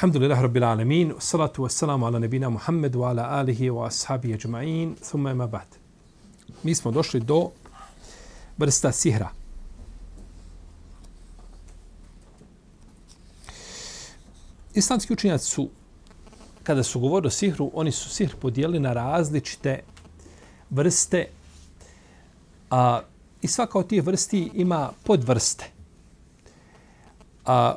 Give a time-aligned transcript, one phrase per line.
[0.00, 5.46] Alhamdulillah rabbil alamin, salatu wassalamu ala nebina Muhammedu, ala alihi wa ashabi ajma'in, thumma ima
[5.46, 5.66] ba'd.
[6.64, 7.50] Mi smo došli do
[8.58, 9.28] vrsta sihra.
[14.74, 15.68] Islamski učinjaci su,
[16.62, 19.82] kada su govorili o sihru, oni su sihr podijeli na različite
[20.70, 21.26] vrste
[22.70, 23.00] a,
[23.42, 25.64] i svaka od tih vrsti ima podvrste.
[27.46, 27.74] A,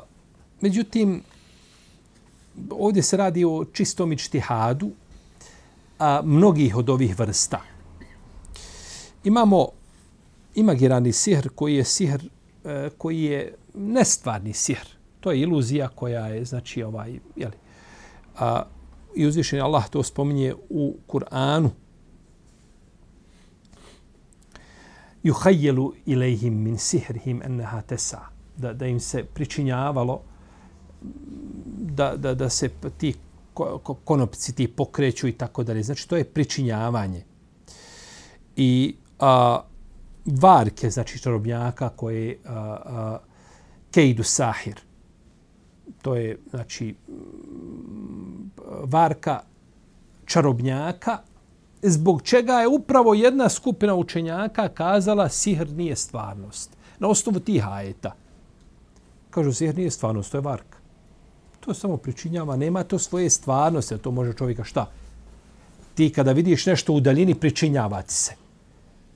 [0.60, 1.22] međutim,
[2.70, 4.90] ovdje se radi o čistom ičtihadu
[5.98, 7.60] a, mnogih od ovih vrsta.
[9.24, 9.68] Imamo
[10.54, 12.22] imagirani sihr koji je sihr
[12.64, 14.86] e, koji je nestvarni sihr.
[15.20, 17.56] To je iluzija koja je, znači, ovaj, jeli,
[18.38, 18.62] a,
[19.14, 21.70] i uzvišen Allah to spominje u Kur'anu.
[25.22, 28.20] Juhajjelu ilayhim min sihrihim enneha tesa.
[28.56, 30.22] Da, da im se pričinjavalo
[31.94, 33.14] da, da, da se ti
[34.04, 35.82] konopci ti pokreću i tako dalje.
[35.82, 37.24] Znači, to je pričinjavanje.
[38.56, 39.60] I a,
[40.26, 43.18] varke, znači čarobnjaka koje a, a,
[43.90, 44.80] kejdu sahir.
[46.02, 46.94] To je, znači,
[48.82, 49.40] varka
[50.26, 51.18] čarobnjaka
[51.82, 56.76] zbog čega je upravo jedna skupina učenjaka kazala sihr nije stvarnost.
[56.98, 58.14] Na osnovu tih ajeta.
[59.30, 60.78] Kažu, sihr nije stvarnost, to je varka.
[61.64, 64.90] To samo pričinjava, nema to svoje stvarnosti, to može čovjeka šta?
[65.94, 68.34] Ti kada vidiš nešto u daljini, pričinjava ti se.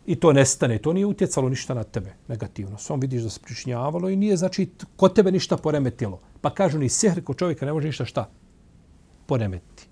[0.06, 2.78] I to nestane, to nije utjecalo ništa na tebe negativno.
[2.78, 6.20] Samo vidiš da se pričinjavalo i nije znači kod tebe ništa poremetilo.
[6.40, 8.30] Pa kažu ni sehr kod čovjeka ne može ništa šta
[9.26, 9.86] poremetiti.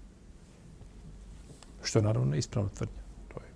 [1.83, 3.03] Što je naravno neispravno tvrdnja.
[3.35, 3.49] To je,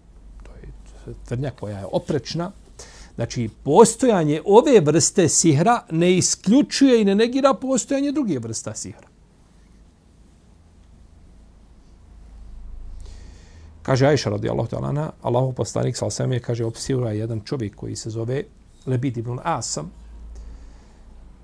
[0.43, 2.53] to je tvrdnja koja je oprečna
[3.21, 9.09] Znači, postojanje ove vrste sihra ne isključuje i ne negira postojanje druge vrsta sihra.
[13.83, 18.11] Kaže Aisha radijallahu ta'ala Allahu poslanik sa osam je, kaže, opsira jedan čovjek koji se
[18.11, 18.45] zove
[18.87, 19.91] Lebid ibn Asam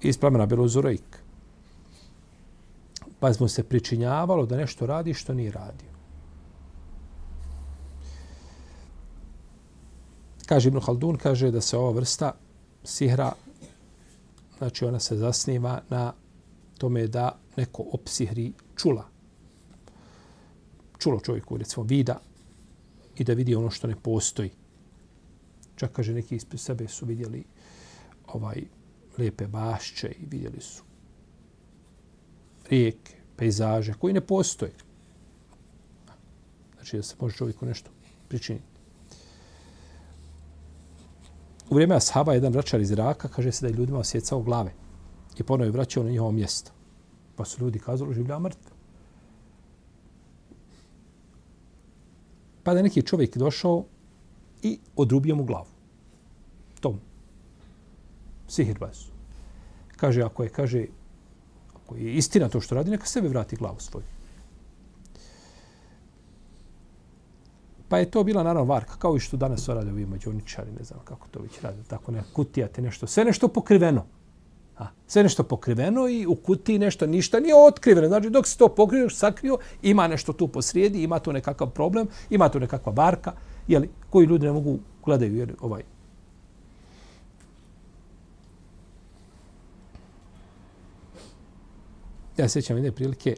[0.00, 1.19] iz plemena Beluzurejk.
[3.20, 5.96] Pa mu se pričinjavalo da nešto radi što nije radio.
[10.47, 12.33] Kaže Ibn Haldun, kaže da se ova vrsta
[12.84, 13.33] sihra,
[14.59, 16.12] znači ona se zasniva na
[16.79, 19.09] tome da neko opsihri čula.
[20.99, 22.21] Čulo čovjeku, recimo, vida
[23.17, 24.51] i da vidi ono što ne postoji.
[25.77, 27.45] Čak kaže neki ispred sebe su vidjeli
[28.27, 28.63] ovaj
[29.19, 30.83] lepe bašće i vidjeli su
[32.71, 34.73] rijeke, pejzaže koji ne postoje.
[36.75, 37.91] Znači da se može čovjeku nešto
[38.28, 38.75] pričiniti.
[41.71, 44.72] U vrijeme ashaba jedan vraćar iz Iraka kaže se da je ljudima osjecao glave
[45.38, 46.71] i ponovo je vraćao na njihovo mjesto.
[47.37, 48.71] Pa su ljudi kazali življa mrtve.
[52.62, 53.84] Pa da neki čovjek došao
[54.62, 55.66] i odrubio mu glavu.
[56.81, 57.00] Tom.
[58.48, 58.98] Sihirbaz.
[59.97, 60.87] Kaže, ako je, kaže,
[61.75, 64.16] ako je istina to što radi, neka sebe vrati glavu svoju.
[67.88, 71.00] Pa je to bila naravno varka, kao i što danas rade ovi mađoničari, ne znam
[71.04, 74.04] kako to već rade, tako ne, kutijate nešto, sve nešto pokriveno.
[74.78, 78.08] A, sve nešto pokriveno i u kutiji nešto, ništa nije otkriveno.
[78.08, 82.48] Znači, dok se to pokrio, sakrio, ima nešto tu posrijedi, ima tu nekakav problem, ima
[82.48, 83.32] tu nekakva varka,
[83.69, 85.82] jeli, koji ljudi ne mogu gledaju, jeli, ovaj,
[92.36, 93.36] Ja sećam jedne prilike,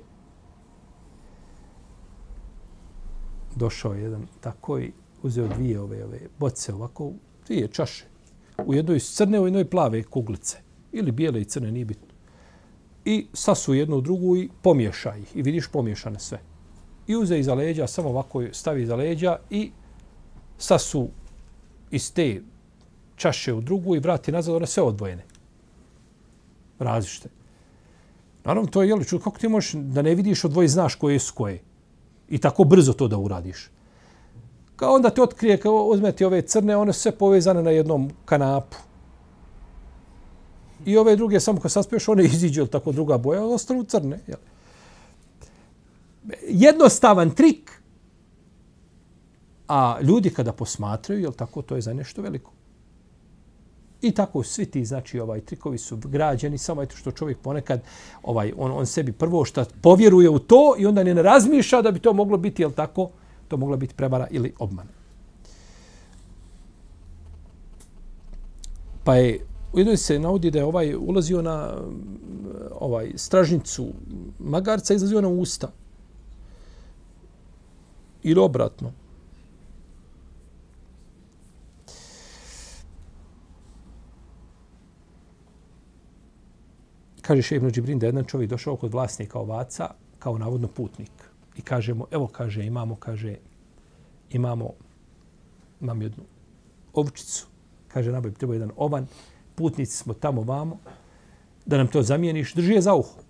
[3.59, 7.13] došao jedan tako i uzeo dvije ove, ove boce ovako,
[7.47, 8.05] dvije čaše.
[8.67, 10.59] U jednoj crne, u jednoj plave kuglice.
[10.93, 12.09] Ili bijele i crne, nije bitno.
[13.05, 15.37] I sasu jednu u drugu i pomiješa ih.
[15.37, 16.41] I vidiš pomiješane sve.
[17.07, 19.71] I uze iza leđa, samo ovako stavi iza leđa i
[20.59, 21.09] sasu
[21.91, 22.43] iz te
[23.17, 25.25] čaše u drugu i vrati nazad, one sve odvojene.
[26.79, 27.29] Različite.
[28.45, 31.35] Naravno, to je, jel, ču, kako ti možeš da ne vidiš odvoji, znaš koje su
[31.35, 31.61] koje
[32.29, 33.71] i tako brzo to da uradiš.
[34.77, 38.77] Kao onda te otkrije, kao uzmeti ove crne, one su sve povezane na jednom kanapu.
[40.87, 44.21] I ove druge, samo kad saspiješ, one iziđu, ili tako druga boja, ostanu crne.
[44.27, 44.39] Jel?
[46.49, 47.83] jednostavan trik,
[49.69, 52.53] a ljudi kada posmatraju, jel tako, to je za nešto veliko.
[54.03, 57.81] I tako svi ti, znači, ovaj trikovi su građeni, samo eto što čovjek ponekad,
[58.23, 62.01] ovaj, on, on sebi prvo što povjeruje u to i onda ne razmišlja da bi
[62.01, 63.11] to moglo biti, jel tako,
[63.49, 64.87] to mogla biti prevara ili obman.
[69.05, 71.75] Pa je, u jednoj se navodi da je ovaj ulazio na
[72.81, 73.87] ovaj stražnicu
[74.39, 75.73] magarca, izlazio na usta.
[78.23, 78.93] Ili obratno.
[87.29, 91.13] Kaže še Ibn Džibrin da jedan čovjek došao kod vlasnika ovaca kao navodno putnik.
[91.57, 93.35] I kaže mu, evo kaže, imamo, kaže,
[94.31, 94.71] imamo,
[95.81, 96.25] imam jednu
[96.95, 97.47] ovčicu.
[97.89, 99.07] Kaže, naboj, treba jedan ovan.
[99.55, 100.79] Putnici smo tamo vamo.
[101.67, 103.21] Da nam to zamijeniš, drži je za uho.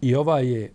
[0.00, 0.72] I ova je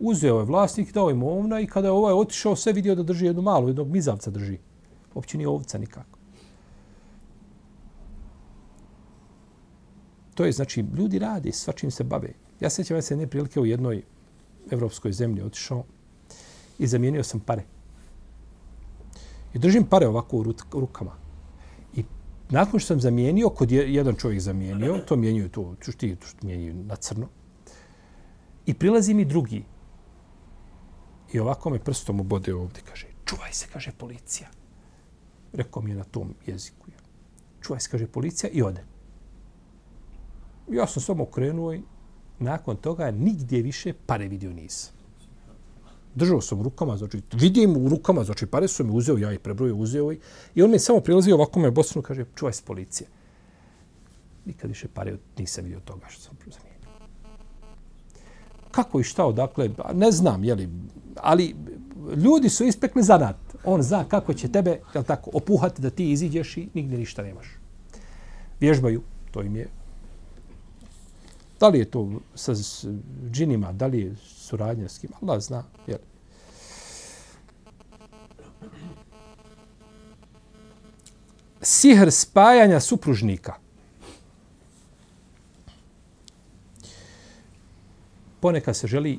[0.00, 3.26] uzeo je vlasnik, dao im ovna i kada je ovaj otišao, sve vidio da drži
[3.26, 4.58] jednu malu, jednog mizavca drži.
[5.14, 6.19] Uopće nije ovca nikako.
[10.34, 12.32] To je, znači, ljudi radi, svačim se bave.
[12.60, 14.02] Ja sećam ja se jedne prilike u jednoj
[14.70, 15.84] evropskoj zemlji otišao
[16.78, 17.64] i zamijenio sam pare.
[19.54, 21.16] I držim pare ovako u rukama.
[21.94, 22.04] I
[22.50, 26.96] nakon što sam zamijenio, kod je, jedan čovjek zamijenio, to mijenjuju to, ti, mijenjuju na
[26.96, 27.28] crno.
[28.66, 29.64] I prilazi mi drugi.
[31.32, 34.48] I ovako me prstom obode ovdje, kaže, čuvaj se, kaže policija.
[35.52, 36.86] Rekao mi je na tom jeziku.
[37.60, 38.89] Čuvaj se, kaže policija i ode
[40.72, 41.82] ja sam samo krenuo i
[42.38, 44.92] nakon toga nigdje više pare vidio nisam.
[46.14, 49.40] Držao sam u rukama, znači vidim u rukama, znači pare su mi uzeo, ja ih
[49.40, 50.20] prebrojio, uzeo i,
[50.54, 53.08] i on mi samo prilazio ovako me bosnu, kaže, čuvaj se policije.
[54.44, 56.70] Nikad više pare nisam vidio toga što sam zamijenio.
[58.70, 60.68] Kako i šta odakle, ne znam, jeli,
[61.16, 61.56] ali
[62.16, 63.36] ljudi su ispekli zanat.
[63.64, 67.46] On zna kako će tebe, jel tako, opuhati da ti iziđeš i nigdje ništa nemaš.
[68.60, 69.68] Vježbaju, to im je
[71.60, 72.52] Da li je to sa
[73.30, 75.64] džinima, da li je suradnja s kim, Allah zna.
[75.86, 75.98] Jel?
[81.62, 83.54] Sihr spajanja supružnika.
[88.40, 89.18] Ponekad se želi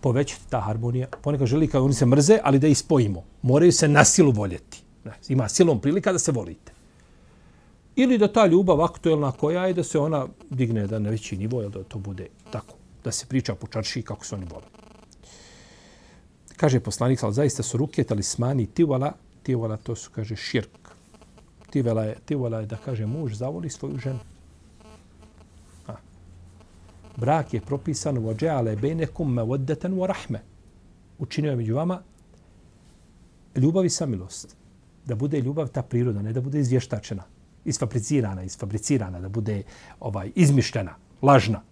[0.00, 3.24] povećati ta harmonija, ponekad želi kao oni se mrze, ali da ih spojimo.
[3.42, 4.82] Moraju se na silu voljeti.
[5.28, 6.69] Ima silom prilika da se volite.
[8.00, 11.62] Ili da ta ljubav aktuelna koja je da se ona digne da na veći nivo,
[11.68, 12.74] da to bude tako,
[13.04, 14.64] da se priča po čarši kako se oni vole.
[16.56, 19.12] Kaže poslanik, ali zaista su ruke talismani tivala,
[19.42, 20.88] tivala to su, kaže, širk.
[21.70, 24.20] Tivala je, tivala je da, kaže, muž zavoli svoju ženu.
[25.86, 25.96] A.
[27.16, 30.40] Brak je propisan u ođeale bejnekum me voddeten u rahme.
[31.18, 32.00] Učinio je među vama
[33.56, 34.56] ljubav i samilost.
[35.06, 37.24] Da bude ljubav ta priroda, ne da bude izvještačena
[37.64, 39.62] isfabricirana, isfabricirana, da bude
[40.00, 41.62] ovaj izmišljena, lažna.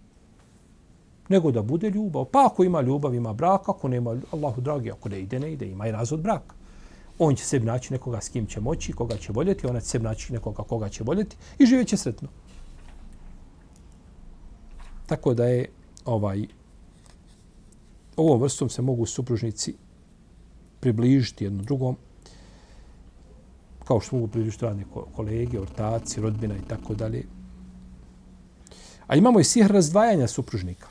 [1.29, 2.25] Nego da bude ljubav.
[2.25, 5.67] Pa ako ima ljubav, ima brak, ako nema, Allahu dragi, ako ne ide, ne ide,
[5.67, 6.55] ima i razvod braka.
[7.19, 10.05] On će sebi naći nekoga s kim će moći, koga će voljeti, ona će sebi
[10.05, 12.29] naći nekoga koga će voljeti i živjet će sretno.
[15.07, 15.69] Tako da je
[16.05, 16.47] ovaj
[18.17, 19.75] ovom vrstom se mogu supružnici
[20.81, 21.97] približiti jednom drugom,
[23.89, 24.85] kao što mogu približiti radne
[25.17, 27.25] kolege, ortaci, rodbina i tako dalje.
[29.07, 30.87] A imamo i sihr razdvajanja supružnika.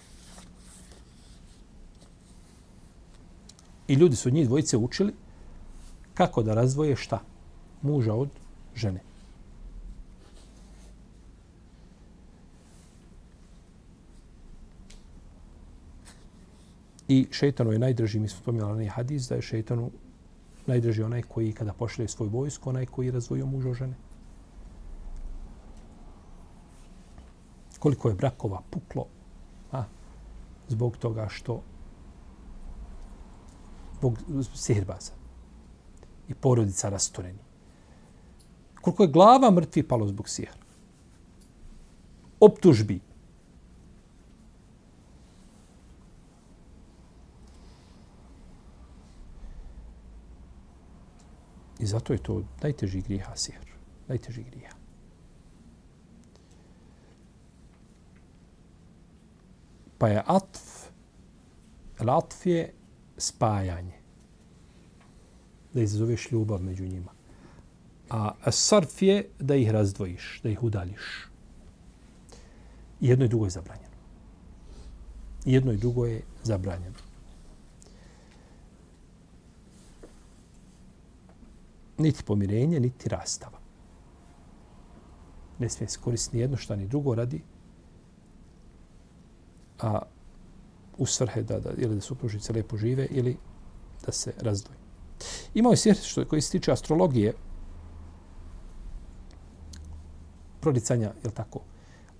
[3.87, 5.13] I ljudi su njih dvojice učili
[6.13, 7.19] kako da razdvoje šta?
[7.81, 8.29] Muža od
[8.75, 8.99] žene.
[17.07, 19.91] I šeitanu je najdrži, mi smo spomenuli hadis, da je šeitanu
[20.67, 23.95] Najdraži onaj koji kada pošle svoj vojsko, onaj koji razvojio muža žene.
[27.79, 29.05] Koliko je brakova puklo
[29.71, 29.83] a,
[30.67, 31.61] zbog toga što
[33.97, 34.17] zbog
[34.55, 35.11] sihirbaza
[36.27, 37.39] i porodica rastoreni.
[38.81, 40.61] Koliko je glava mrtvi palo zbog sihra.
[42.39, 42.99] Optužbi,
[51.79, 53.65] I zato je to najteži grijeha sihr.
[54.07, 54.75] Najteži grijeha.
[59.97, 60.61] Pa je atf,
[61.97, 62.73] atf je
[63.17, 63.97] spajanje.
[65.73, 67.11] Da izazoveš ljubav među njima.
[68.09, 71.27] A sarf je da ih razdvojiš, da ih udaljiš.
[73.01, 73.97] I jedno i drugo je zabranjeno.
[75.45, 77.06] Jedno i drugo je zabranjeno.
[81.97, 83.59] Niti pomirenje, niti rastava.
[85.59, 87.41] Ne smije se koristiti ni jedno šta ni drugo radi,
[89.79, 90.01] a
[90.97, 93.37] u svrhe da, da, ili da supružnice lepo žive ili
[94.05, 94.79] da se razdvoji.
[95.53, 97.33] Imao je svijet što koji se tiče astrologije,
[100.59, 101.59] proricanja, je tako,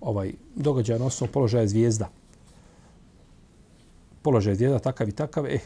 [0.00, 2.08] ovaj događaj na osnovu položaja zvijezda.
[4.22, 5.60] Položaj zvijezda takav i takav, eh,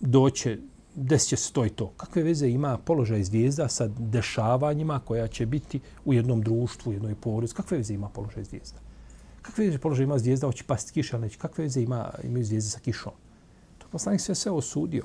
[0.00, 0.58] doće,
[0.94, 1.92] desit će se to i to.
[1.96, 7.14] Kakve veze ima položaj zvijezda sa dešavanjima koja će biti u jednom društvu, u jednoj
[7.14, 7.54] porodici?
[7.54, 8.78] Kakve veze ima položaj zvijezda?
[9.42, 11.38] Kakve veze položaj ima zvijezda, hoće pasti kiša, neće?
[11.38, 13.12] Kakve veze ima, imaju zvijezde sa kišom?
[13.78, 15.04] To poslanik se sve osudio.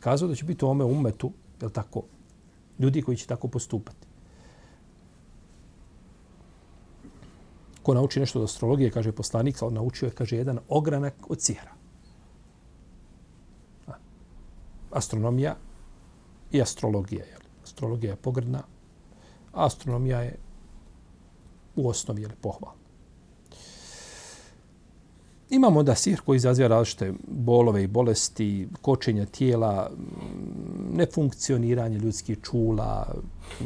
[0.00, 1.32] Kazao da će biti u ome umetu,
[1.62, 2.02] je tako,
[2.78, 4.06] ljudi koji će tako postupati.
[7.86, 11.75] ko nauči nešto od astrologije, kaže poslanik, on naučio je, kaže, jedan ogranak od sihra.
[14.96, 15.56] Astronomija
[16.52, 17.24] i astrologija.
[17.24, 17.36] Je.
[17.64, 18.62] Astrologija je pogrdna,
[19.52, 20.36] a astronomija je
[21.76, 22.86] u osnovi je pohvalna.
[25.50, 29.90] Imamo da sihr koji izaziva različite bolove i bolesti, kočenja tijela,
[30.92, 33.14] nefunkcioniranje ljudskih čula.
[33.60, 33.64] Mm,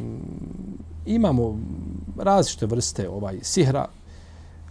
[1.07, 1.59] imamo
[2.19, 3.89] različite vrste ovaj sihra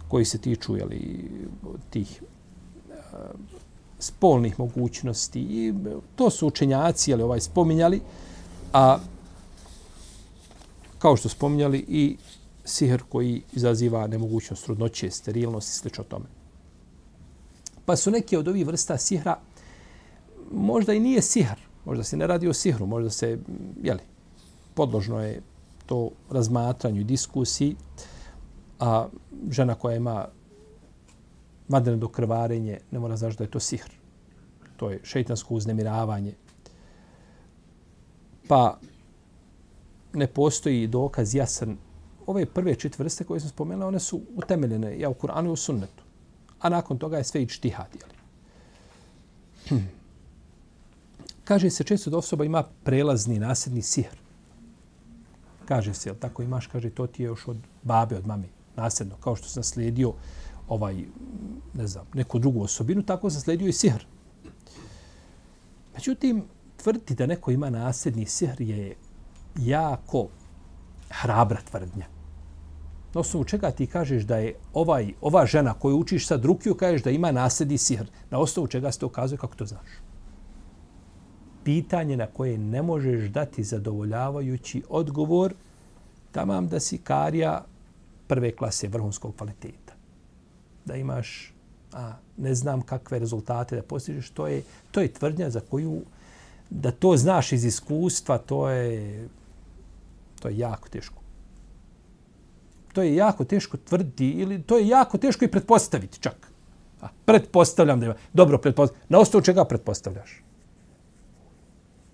[0.08, 1.30] koji se tiču jeli,
[1.90, 2.22] tih
[4.00, 5.40] spolnih mogućnosti.
[5.40, 8.00] I e, to su učenjaci ali ovaj, spominjali,
[8.72, 8.98] a
[10.98, 12.16] kao što spominjali i
[12.64, 16.02] sihr koji izaziva nemogućnost trudnoće, sterilnost i sl.
[16.08, 16.24] tome.
[17.84, 19.38] Pa su neke od ovih vrsta sihra,
[20.52, 23.38] možda i nije sihr, možda se ne radi o sihru, možda se,
[23.82, 24.00] jeli,
[24.74, 25.42] podložno je
[25.86, 27.76] to razmatranju i diskusiji,
[28.80, 29.08] a
[29.50, 30.26] žena koja ima
[31.70, 33.90] vadene do krvarenje, ne mora znaš da je to sihr.
[34.76, 36.34] To je šeitansko uznemiravanje.
[38.48, 38.78] Pa
[40.12, 41.76] ne postoji dokaz jasan.
[42.26, 45.56] Ove prve četiri vrste koje sam spomenula, one su utemeljene ja, u Kur'anu i u
[45.56, 46.02] sunnetu.
[46.60, 47.86] A nakon toga je sve i čtihad.
[49.68, 49.76] Hm.
[51.44, 54.16] Kaže se često da osoba ima prelazni nasljedni sihr.
[55.64, 59.16] Kaže se, jel tako imaš, kaže, to ti je još od babe, od mami nasljedno,
[59.16, 60.12] kao što sam slijedio
[60.70, 61.04] ovaj,
[61.74, 64.04] ne znam, neku drugu osobinu, tako se sledio i sihr.
[65.94, 66.44] Međutim,
[66.76, 68.96] tvrditi da neko ima nasljedni sihr je
[69.58, 70.28] jako
[71.10, 72.06] hrabra tvrdnja.
[73.14, 77.02] Na osnovu čega ti kažeš da je ovaj, ova žena koju učiš sad rukiju, kažeš
[77.02, 78.06] da ima nasljedni sihr.
[78.30, 79.88] Na osnovu čega se to ukazuje, kako to znaš?
[81.64, 85.54] Pitanje na koje ne možeš dati zadovoljavajući odgovor,
[86.32, 87.64] tamam da si karija
[88.26, 89.79] prve klase vrhunskog kvaliteta.
[90.84, 91.52] Da imaš
[91.92, 96.02] a, ne znam kakve rezultate da postižeš, to je, to je tvrdnja za koju
[96.70, 99.28] da to znaš iz iskustva, to je,
[100.40, 101.22] to je jako teško.
[102.92, 106.52] To je jako teško tvrditi ili to je jako teško i pretpostaviti čak.
[107.00, 108.14] A, pretpostavljam da ima.
[108.32, 109.06] Dobro, pretpostavljam.
[109.08, 110.42] Na osnovu čega pretpostavljaš?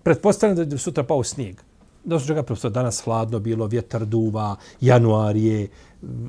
[0.03, 1.61] Pretpostavljam da je sutra pao snijeg
[2.03, 2.73] Na osnovu čega pretpostavljaš?
[2.73, 5.67] danas hladno bilo, vjetar duva, januar je,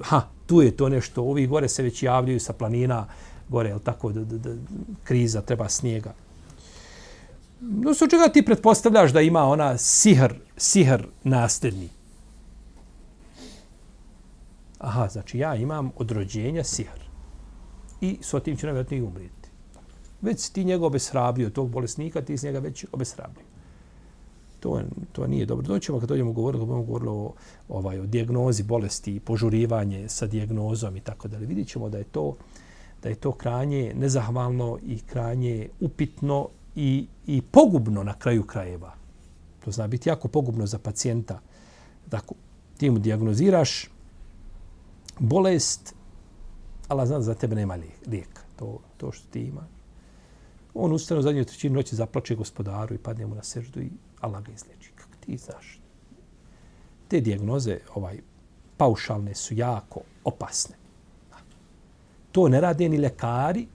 [0.02, 3.06] ha, tu je to nešto, ovi gore se već javljaju sa planina,
[3.48, 4.54] gore, jel tako, da, da, da,
[5.04, 6.14] kriza, treba snijega.
[7.60, 11.88] No, su čega ti pretpostavljaš da ima ona sihr, sihr nasljedni?
[14.78, 17.00] Aha, znači ja imam od rođenja sihr.
[18.00, 19.48] I s otim ću nevjerojatno i umriti.
[20.20, 23.47] Već ti njega obeshrabrio, tog bolesnika, ti s njega već obeshrabrio.
[24.60, 24.80] To,
[25.12, 25.66] to nije dobro.
[25.66, 27.32] Doćemo kad dođemo govorili, budemo govorili o,
[27.68, 31.46] ovaj, o dijagnozi bolesti, požurivanje sa dijagnozom i tako dalje.
[31.46, 32.34] Vidjet ćemo da je to
[33.02, 38.94] da je to kranje nezahvalno i kranje upitno i, i pogubno na kraju krajeva.
[39.64, 41.40] To zna biti jako pogubno za pacijenta.
[42.06, 42.36] Dakle,
[42.76, 43.90] ti mu diagnoziraš
[45.18, 45.94] bolest,
[46.88, 48.42] ali zna za tebe nema lijeka.
[48.56, 49.66] To, to što ti ima.
[50.74, 54.42] On ustane u zadnjoj trećini noći, zaplače gospodaru i padne mu na seždu i Allah
[54.42, 54.92] ga izliječi.
[54.94, 55.80] Kako ti znaš?
[57.08, 58.20] Te dijagnoze ovaj,
[58.76, 60.76] paušalne su jako opasne.
[62.32, 63.66] To ne rade ni lekari.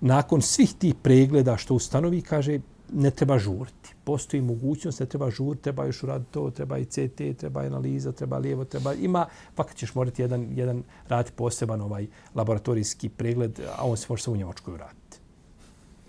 [0.00, 2.60] Nakon svih tih pregleda što ustanovi, kaže,
[2.92, 3.94] ne treba žuriti.
[4.04, 8.12] Postoji mogućnost, ne treba žuriti, treba još uraditi to, treba i CT, treba i analiza,
[8.12, 8.94] treba lijevo, treba...
[8.94, 14.22] Ima, fakat ćeš morati jedan, jedan raditi poseban ovaj laboratorijski pregled, a on se može
[14.22, 15.07] samo u Njemačkoj uraditi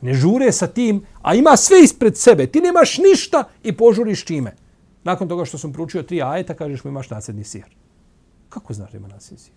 [0.02, 2.48] ne žure sa tim, a ima sve ispred sebe.
[2.48, 4.56] Ti nemaš ništa i požuriš čime.
[5.04, 7.70] Nakon toga što sam proučio tri ajeta, kažeš mu imaš nasljedni sihr.
[8.50, 9.56] Kako znaš da ima nasljedni sihr?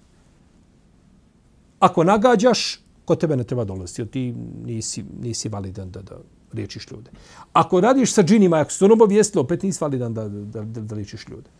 [1.79, 4.35] Ako nagađaš, kod tebe ne treba dolaziti, jer ti
[4.65, 6.17] nisi, nisi validan da, da
[6.53, 7.11] liječiš ljude.
[7.53, 10.95] Ako radiš sa džinima, ako su ono obavijestili, opet nisi validan da, da, da, da
[10.95, 11.51] liječiš ljude.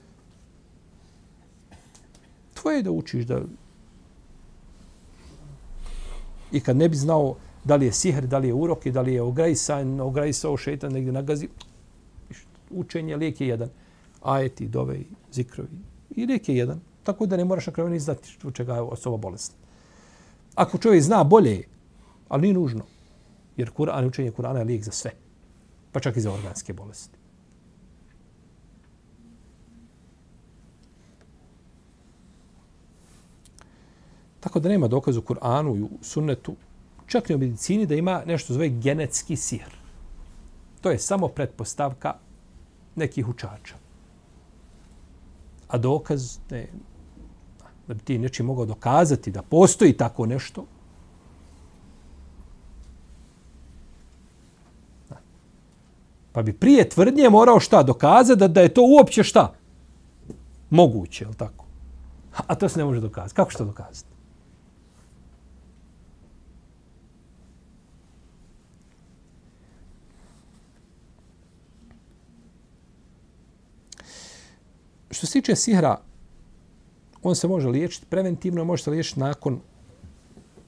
[2.55, 3.41] Tvoje je da učiš da...
[6.53, 9.01] I kad ne bi znao da li je sihr, da li je urok i da
[9.01, 11.49] li je ograjsan, ograjsao šetan, negdje nagazi,
[12.71, 13.69] učenje, lijek je jedan.
[14.23, 14.99] Ajeti, dove,
[15.33, 15.69] zikrovi.
[16.11, 16.81] I lijek je jedan.
[17.03, 19.57] Tako da ne moraš na kraju ni znati što čega je osoba bolesna.
[20.55, 21.63] Ako čovjek zna bolje,
[22.29, 22.85] ali nije nužno.
[23.57, 25.11] Jer Kur'an, učenje Kur'ana je lijek za sve.
[25.93, 27.19] Pa čak i za organske bolesti.
[34.41, 36.57] Tako da nema dokazu Kur'anu i sunnetu,
[37.13, 39.75] čak i u medicini, da ima nešto zove genetski sihr.
[40.81, 42.15] To je samo pretpostavka
[42.97, 43.75] nekih učača.
[45.69, 46.67] A dokaz, ne,
[47.89, 50.67] da bi ti nečim mogao dokazati da postoji tako nešto,
[56.33, 59.53] Pa bi prije tvrdnje morao šta dokazati da, da je to uopće šta?
[60.71, 61.65] Moguće, je tako?
[62.47, 63.35] A to se ne može dokazati.
[63.35, 64.12] Kako što dokazati?
[75.23, 76.01] Što se tiče sihra,
[77.23, 79.61] on se može liječiti preventivno, može se liječiti nakon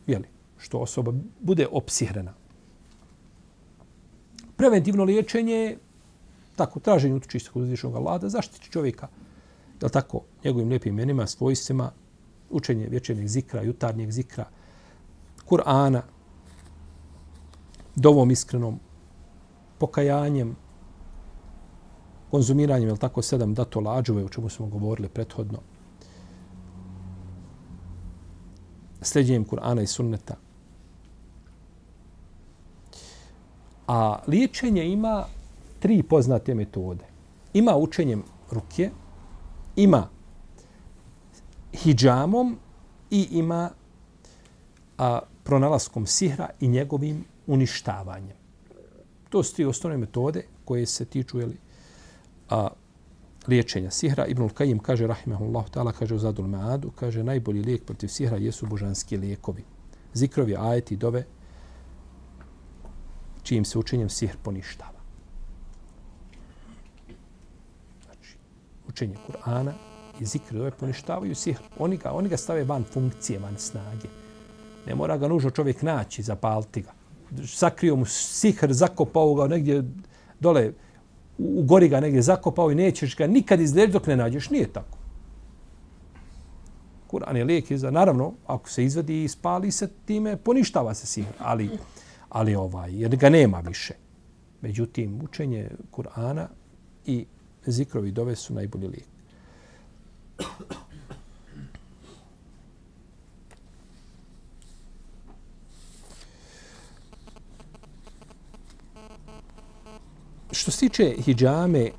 [0.06, 2.34] jeli, što osoba bude opsihrena.
[4.56, 5.76] Preventivno liječenje
[6.56, 9.08] tako, traženje utočišta kod uzvišnog Allaha da zaštiti čovjeka,
[9.82, 11.90] je tako, njegovim lijepim imenima, svojstvima,
[12.50, 14.46] učenje vječernih zikra, jutarnjeg zikra,
[15.48, 16.02] Kur'ana,
[17.96, 18.78] dovom iskrenom,
[19.78, 20.56] pokajanjem,
[22.34, 25.58] konzumiranjem, je tako, sedam datolađove, o čemu smo govorili prethodno,
[29.02, 30.34] sljeđenjem Kur'ana i sunneta.
[33.86, 35.24] A liječenje ima
[35.78, 37.04] tri poznate metode.
[37.52, 38.90] Ima učenjem ruke,
[39.76, 40.08] ima
[41.72, 42.58] hijamom
[43.10, 43.70] i ima
[44.98, 48.36] a, pronalaskom sihra i njegovim uništavanjem.
[49.28, 51.56] To su tri osnovne metode koje se tiču jeli,
[52.54, 52.68] a,
[53.48, 54.26] liječenja sihra.
[54.26, 58.66] Ibnul Kajim kaže, rahimahullahu ta'ala, kaže u Zadul Maadu, kaže, najbolji lijek protiv sihra jesu
[58.66, 59.64] božanski lijekovi.
[60.14, 61.24] Zikrovi, ajeti, dove,
[63.42, 65.00] čijim se učenjem sihr poništava.
[68.04, 68.36] Znači,
[68.88, 69.72] učenje Kur'ana
[70.20, 71.58] i zikri dove poništavaju sihr.
[71.78, 74.08] Oni ga, oni ga stave van funkcije, van snage.
[74.86, 76.92] Ne mora ga nužno čovjek naći, zapaliti ga.
[77.46, 79.82] Sakrio mu sihr, zakopao ga negdje
[80.40, 80.72] dole,
[81.38, 84.50] u gori ga negdje zakopao i nećeš ga nikad izleći dok ne nađeš.
[84.50, 84.98] Nije tako.
[87.10, 91.32] Kur'an je lijek za, naravno, ako se izvadi i spali se time, poništava se sihr.
[91.38, 91.70] Ali,
[92.28, 93.94] ali ovaj, jer ga nema više.
[94.60, 96.46] Međutim, učenje Kur'ana
[97.06, 97.26] i
[97.66, 99.06] zikrovi dove su najbolji lijek.
[110.54, 111.90] Što se tiče hijjame,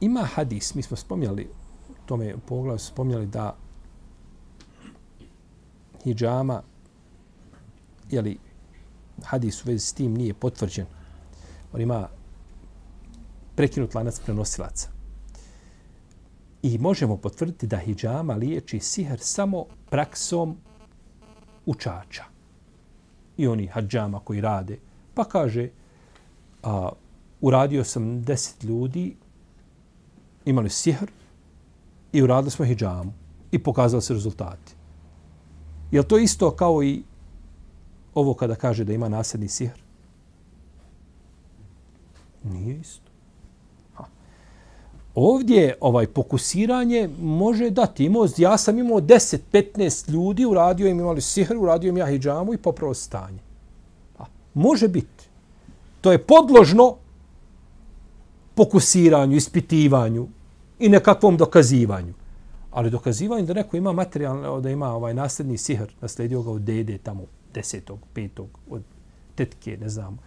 [0.00, 1.50] ima hadis, mi smo spomnjali,
[2.06, 3.56] tome pogledu spomnjali da
[6.04, 6.62] hijjama,
[8.10, 8.38] jeli,
[9.24, 10.86] hadis u vezi s tim nije potvrđen.
[11.72, 12.08] On ima
[13.56, 14.88] prekinut lanac prenosilaca.
[16.62, 20.56] I možemo potvrditi da hijjama liječi sihr samo praksom
[21.66, 22.24] učača.
[23.36, 24.78] I oni hađama koji rade.
[25.14, 25.70] Pa kaže,
[26.62, 26.90] a,
[27.40, 29.16] uradio sam deset ljudi,
[30.44, 31.10] imali sihr
[32.12, 33.12] i uradili smo hijjamu.
[33.52, 34.74] I pokazali se rezultati.
[35.90, 37.02] Je to isto kao i
[38.14, 39.80] ovo kada kaže da ima nasljedni sihr?
[42.44, 43.10] Nije isto.
[43.94, 44.04] Ha.
[45.14, 48.04] Ovdje ovaj pokusiranje može dati.
[48.04, 52.58] Imao, ja sam imao 10-15 ljudi, uradio im imali sihr, uradio im ja hijjamu i
[52.58, 53.38] popravo stanje.
[54.18, 54.26] Ha.
[54.54, 55.19] Može biti.
[56.00, 56.96] To je podložno
[58.54, 60.28] pokusiranju, ispitivanju
[60.78, 62.14] i nekakvom dokazivanju.
[62.70, 66.98] Ali dokazivanje da neko ima materijalno, da ima ovaj nasljedni sihr, nasledio ga od dede
[66.98, 68.82] tamo desetog, petog, od
[69.34, 70.18] tetke, ne znam,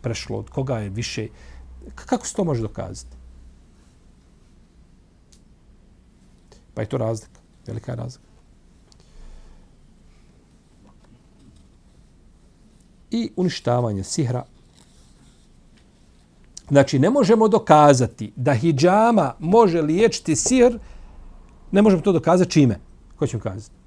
[0.00, 1.28] prešlo, od koga je više.
[1.94, 3.16] Kako se to može dokazati?
[6.74, 7.40] Pa je to razlika.
[7.66, 8.26] Velika je razlika.
[13.10, 14.44] I uništavanje sihra.
[16.70, 20.78] Znači, ne možemo dokazati da hijjama može liječiti sihr,
[21.72, 22.78] ne možemo to dokazati čime?
[23.16, 23.80] Ko ćemo kazati?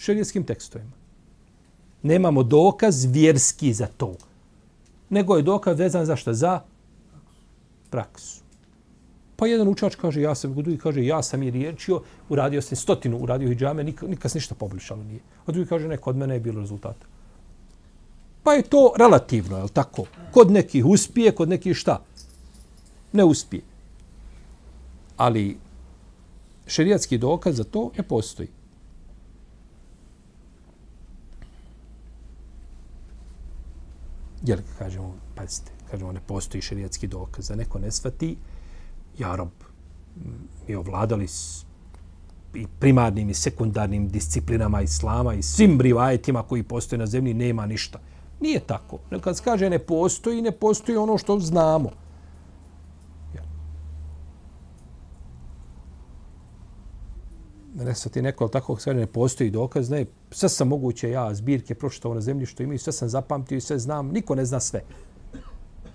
[0.00, 0.90] šerijskim tekstovima.
[2.02, 4.14] Nemamo dokaz vjerski za to.
[5.10, 6.34] Nego je dokaz vezan za šta?
[6.34, 6.60] Za
[7.90, 8.40] praksu.
[9.36, 13.18] Pa jedan učač kaže, ja sam, drugi kaže, ja sam je riječio, uradio sam stotinu,
[13.18, 15.20] uradio hijjame, nikad, nikad se ništa poboljšalo nije.
[15.46, 17.06] A drugi kaže, ne, kod mene je bilo rezultata.
[18.42, 20.04] Pa je to relativno, je tako?
[20.32, 22.02] Kod nekih uspije, kod nekih šta?
[23.12, 23.62] Ne uspije.
[25.16, 25.58] Ali
[26.66, 28.48] šerijatski dokaz za to ne postoji.
[34.46, 37.48] Jel, kažemo, pazite, kažemo, ne postoji šerijatski dokaz.
[37.48, 38.36] Da neko ne svati,
[39.18, 39.50] jarob,
[40.68, 41.64] mi ovladali s
[42.54, 47.98] i primarnim i sekundarnim disciplinama islama i svim rivajetima koji postoje na zemlji, nema ništa.
[48.40, 48.98] Nije tako.
[49.20, 51.90] Kad se kaže ne postoji, ne postoji ono što znamo.
[57.74, 61.74] ne sad ti neko tako sve ne postoji dokaz ne sve sam moguće ja zbirke
[61.74, 64.82] pročitao na zemlji što imaju sve sam zapamtio i sve znam niko ne zna sve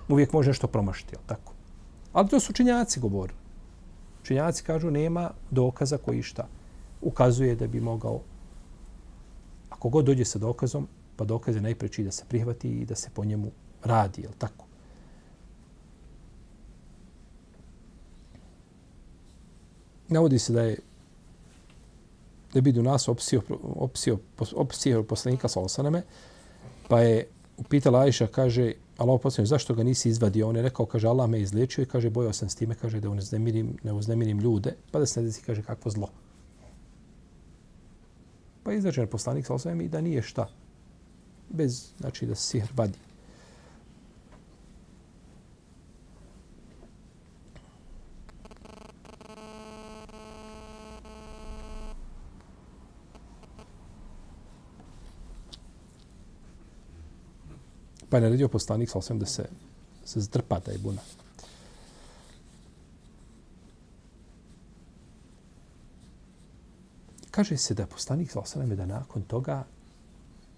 [0.09, 1.55] uvijek može nešto promašiti tako
[2.15, 3.39] ali to su činjaci govorili.
[4.23, 6.47] Činjaci kažu nema dokaza koji šta
[7.01, 8.21] ukazuje da bi mogao
[9.69, 13.09] ako god dođe sa dokazom pa dokaz je najpreći da se prihvati i da se
[13.13, 13.51] po njemu
[13.83, 14.65] radi je tako
[20.07, 20.77] Navodi se da je
[22.53, 24.17] da bi do nas opsio, opsio,
[24.55, 26.01] opsio poslanika sa osaname,
[26.87, 30.47] pa je upitala Ajša, kaže, Allah poslanik, zašto ga nisi izvadio?
[30.49, 33.09] On je rekao, kaže, Allah me izlečio i kaže, bojao sam s time, kaže, da
[33.09, 36.09] uznemirim, ne uznemirim ljude, pa da se ne desi, kaže, kakvo zlo.
[38.63, 40.47] Pa je izražen poslanik sa osaname i da nije šta.
[41.49, 42.97] Bez, znači, da se sihr vadi.
[58.09, 59.49] Pa je naredio poslanik sa osvijem da se,
[60.05, 61.01] se zdrpa taj buna.
[67.31, 69.65] Kaže se da je poslanik sa osvijem da nakon toga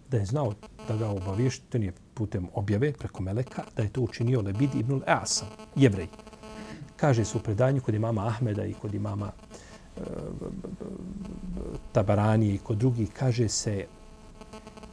[0.10, 0.54] da je znao
[0.88, 5.48] da ga obavješten je putem objave preko Meleka, da je to učinio Lebid ibn Asam,
[5.76, 6.08] jevrej.
[6.96, 10.02] Kaže se u predanju kod imama Ahmeda i kod imama e,
[11.92, 13.86] Tabarani i kod drugih, kaže se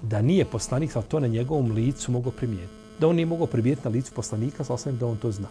[0.02, 2.72] da nije poslanik, sa to na njegovom licu mogo primijeti.
[3.00, 5.48] Da on nije mogao primijeti na licu poslanika, sa da on to zna.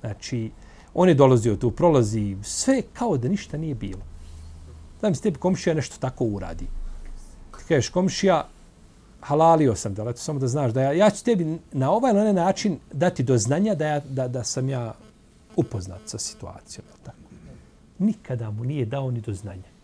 [0.00, 0.50] Znači,
[0.94, 4.02] on je dolazio tu, prolazi sve kao da ništa nije bilo.
[5.00, 6.66] Znam se tebi komšija nešto tako uradi.
[7.68, 8.48] Kažeš, komšija,
[9.20, 12.20] halalio sam, da leto, samo da znaš da ja, ja ću tebi na ovaj ili
[12.20, 14.94] onaj način dati do znanja da, ja, da, da sam ja
[15.56, 16.86] upoznat sa situacijom.
[17.02, 17.18] Tako.
[17.98, 19.76] Nikada mu nije dao ni do znanja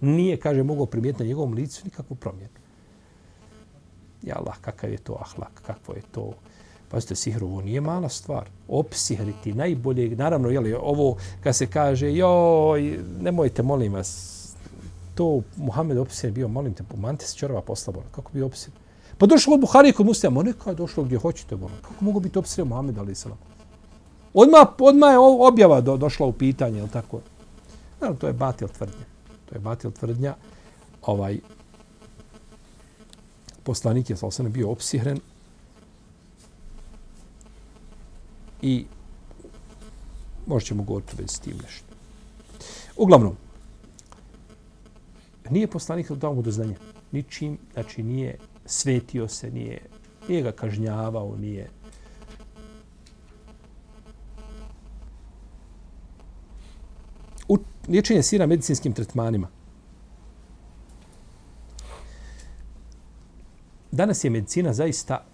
[0.00, 2.48] nije, kaže, mogao primijetiti na njegovom licu nikakvu promjenu.
[4.22, 6.32] Ja Allah, kakav je to ahlak, kakvo je to...
[6.90, 8.48] Pazite, sihr, ovo nije mala stvar.
[8.68, 14.39] Opsihriti najbolje, naravno, jeli, ovo kad se kaže, joj, nemojte, molim vas,
[15.20, 18.06] to Muhammed opsihr bio, molim te, pomante se čorava poslabona.
[18.10, 18.72] Kako bi opsihr?
[19.18, 21.76] Pa došlo od Buhari kod muslima, neka je došlo gdje hoćete, bolam.
[21.82, 23.38] Kako mogu biti opsihr Muhammed, ali salam?
[24.34, 27.20] Odmah, odmah je objava do, došla u pitanje, je tako?
[28.00, 29.04] Naravno, to je batil tvrdnja.
[29.48, 30.34] to je batil tvrdnja,
[31.02, 31.38] ovaj
[33.62, 35.20] poslanik je salsan bio opsihren
[38.62, 38.86] i
[40.46, 41.84] možda ćemo govoriti bez tim nešto.
[42.96, 43.36] Uglavnom,
[45.50, 46.76] nije poslanik dao mu do znanja.
[47.12, 49.82] Ničim, znači nije svetio se, nije,
[50.28, 51.68] nije ga kažnjavao, nije
[57.50, 57.58] U,
[57.88, 59.48] liječenje sira medicinskim tretmanima.
[63.92, 65.24] Danas je medicina zaista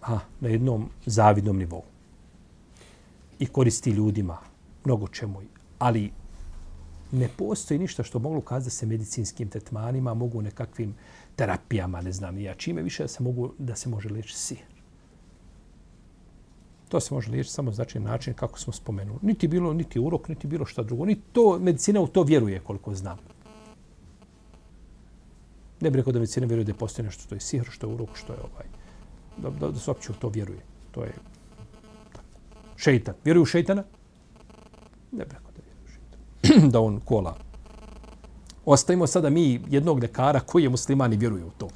[0.00, 1.82] ha, na jednom zavidnom nivou.
[3.38, 4.38] I koristi ljudima
[4.84, 5.42] mnogo čemu.
[5.78, 6.12] Ali
[7.12, 10.94] ne postoji ništa što moglo ukazati da se medicinskim tretmanima, mogu nekakvim
[11.36, 14.58] terapijama, ne znam, ja čime više da se, mogu, da se može liječiti sir.
[16.88, 19.18] To se može liječiti samo znači način kako smo spomenuli.
[19.22, 21.04] Niti bilo, niti urok, niti bilo šta drugo.
[21.04, 23.18] Ni to, medicina u to vjeruje koliko znam.
[25.80, 27.94] Ne bih rekao da medicina vjeruje da je postoje nešto što je sihr, što je
[27.94, 28.66] urok, što je ovaj.
[29.36, 30.60] Da, da, da se uopće u to vjeruje.
[30.90, 31.12] To je
[32.12, 32.26] tako.
[32.76, 33.14] šeitan.
[33.24, 33.84] Vjeruje u šeitana?
[35.12, 36.47] Ne bih rekao da vjeruje u šeitana.
[36.72, 37.36] da on kola.
[38.64, 41.68] Ostavimo sada mi jednog lekara koji je musliman i vjeruje u to.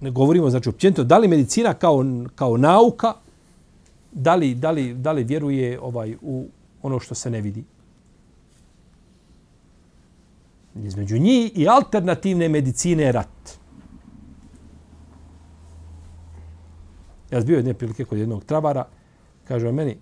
[0.00, 3.14] Ne govorimo, znači, općenito, da li medicina kao, kao nauka
[4.12, 6.46] da li, da li, da li vjeruje ovaj u
[6.82, 7.64] ono što se ne vidi.
[10.74, 13.58] Između njih i alternativne medicine je rat.
[17.30, 18.84] Ja sam bio jedne prilike kod jednog travara,
[19.48, 19.96] kaže on meni,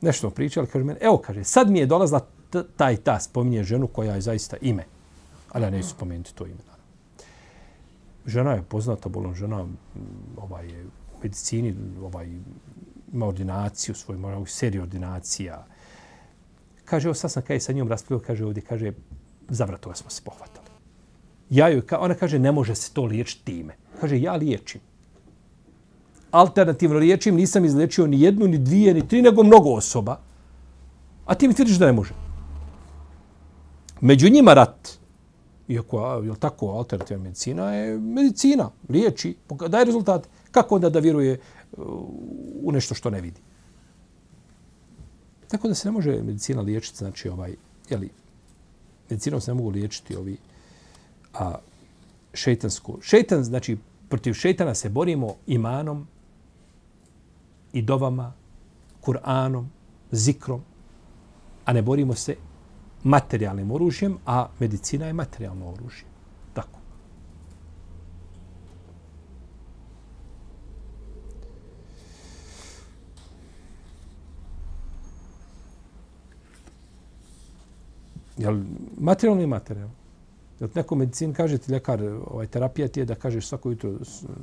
[0.00, 2.26] nešto pričali, kaže meni, evo, kaže, sad mi je dolazla
[2.76, 4.84] taj ta, spominje ženu koja je zaista ime.
[5.52, 6.70] Ali ja neću spomenuti to ime.
[8.26, 9.66] Žena je poznata, bolom žena,
[10.36, 12.28] ovaj, u medicini, ovaj,
[13.12, 15.66] ima ordinaciju, svoju u seriju ordinacija.
[16.84, 18.92] Kaže, evo sad sam kaj sa njom raspravio, kaže ovdje, kaže,
[19.48, 20.66] zavrat toga smo se pohvatali.
[21.50, 23.74] Ja joj, ona kaže, ne može se to liječiti time.
[24.00, 24.80] Kaže, ja liječim.
[26.30, 30.20] Alternativno liječim, nisam izlečio ni jednu, ni dvije, ni tri, nego mnogo osoba.
[31.26, 32.14] A ti mi tvrdiš da ne može.
[34.00, 34.88] Među njima rat.
[35.68, 39.36] Iako, je tako, alternativna medicina je medicina, liječi,
[39.68, 40.28] daje rezultate.
[40.50, 41.40] Kako onda da vjeruje
[41.72, 41.84] uh,
[42.62, 43.40] u nešto što ne vidi.
[45.48, 47.54] Tako da se ne može medicina liječiti, znači ovaj,
[47.90, 48.10] jeli,
[49.10, 50.36] medicinom se ne mogu liječiti ovi
[51.34, 51.54] a,
[52.34, 52.98] šeitansko.
[53.02, 53.76] Šeitan, znači,
[54.08, 56.06] protiv šeitana se borimo imanom
[57.72, 58.32] i dovama,
[59.00, 59.66] Kur'anom,
[60.10, 60.60] zikrom,
[61.64, 62.36] a ne borimo se
[63.04, 66.04] materijalnim oružjem, a medicina je materijalno oružje.
[66.52, 66.78] Tako.
[78.36, 78.60] Jel
[78.98, 79.94] materijalno je materijalno?
[80.60, 83.92] Jel neko medicin kaže ti ljekar, ovaj, terapija ti je da kažeš svako jutro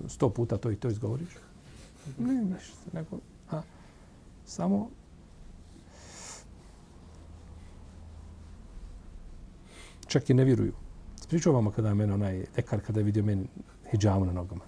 [0.08, 1.30] sto puta to i to izgovoriš?
[2.18, 2.90] Ne, ništa.
[2.94, 3.62] nego, ha,
[4.46, 4.90] samo
[10.08, 10.74] čak i ne vjeruju.
[11.30, 13.48] Pričao vam kada je meni onaj dekar, kada je vidio meni
[13.92, 14.64] hijjavu na nogama.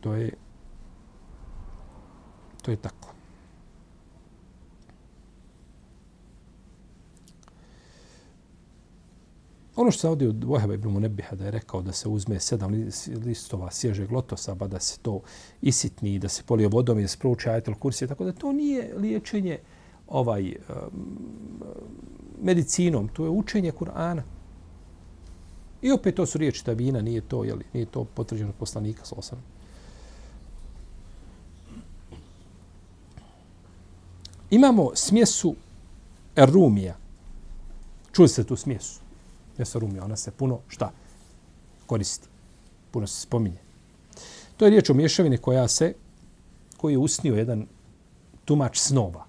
[0.00, 0.30] To je
[2.66, 3.15] To je tako.
[9.76, 12.72] Ono što se ovdje od Vaheba ibn Munebiha da je rekao da se uzme sedam
[13.24, 15.20] listova sježeg lotosa, pa da se to
[15.62, 18.94] isitni, da se polije vodom i da se prouče ajetel kursije, tako da to nije
[18.96, 19.58] liječenje
[20.08, 20.56] ovaj um,
[22.42, 24.22] medicinom, to je učenje Kur'ana.
[25.82, 29.56] I opet to su riječi tabina, nije to, jeli, nije to potvrđeno poslanika s osam.
[34.50, 35.54] imamo smjesu
[36.36, 36.96] rumija.
[38.12, 39.05] Čuli ste tu smjesu?
[39.56, 40.90] Smjesa rumija, ona se puno, šta?
[41.86, 42.28] Koristi.
[42.90, 43.58] Puno se spominje.
[44.56, 45.94] To je riječ o mješavini koja se,
[46.76, 47.66] koji je usnio jedan
[48.44, 49.24] tumač snova.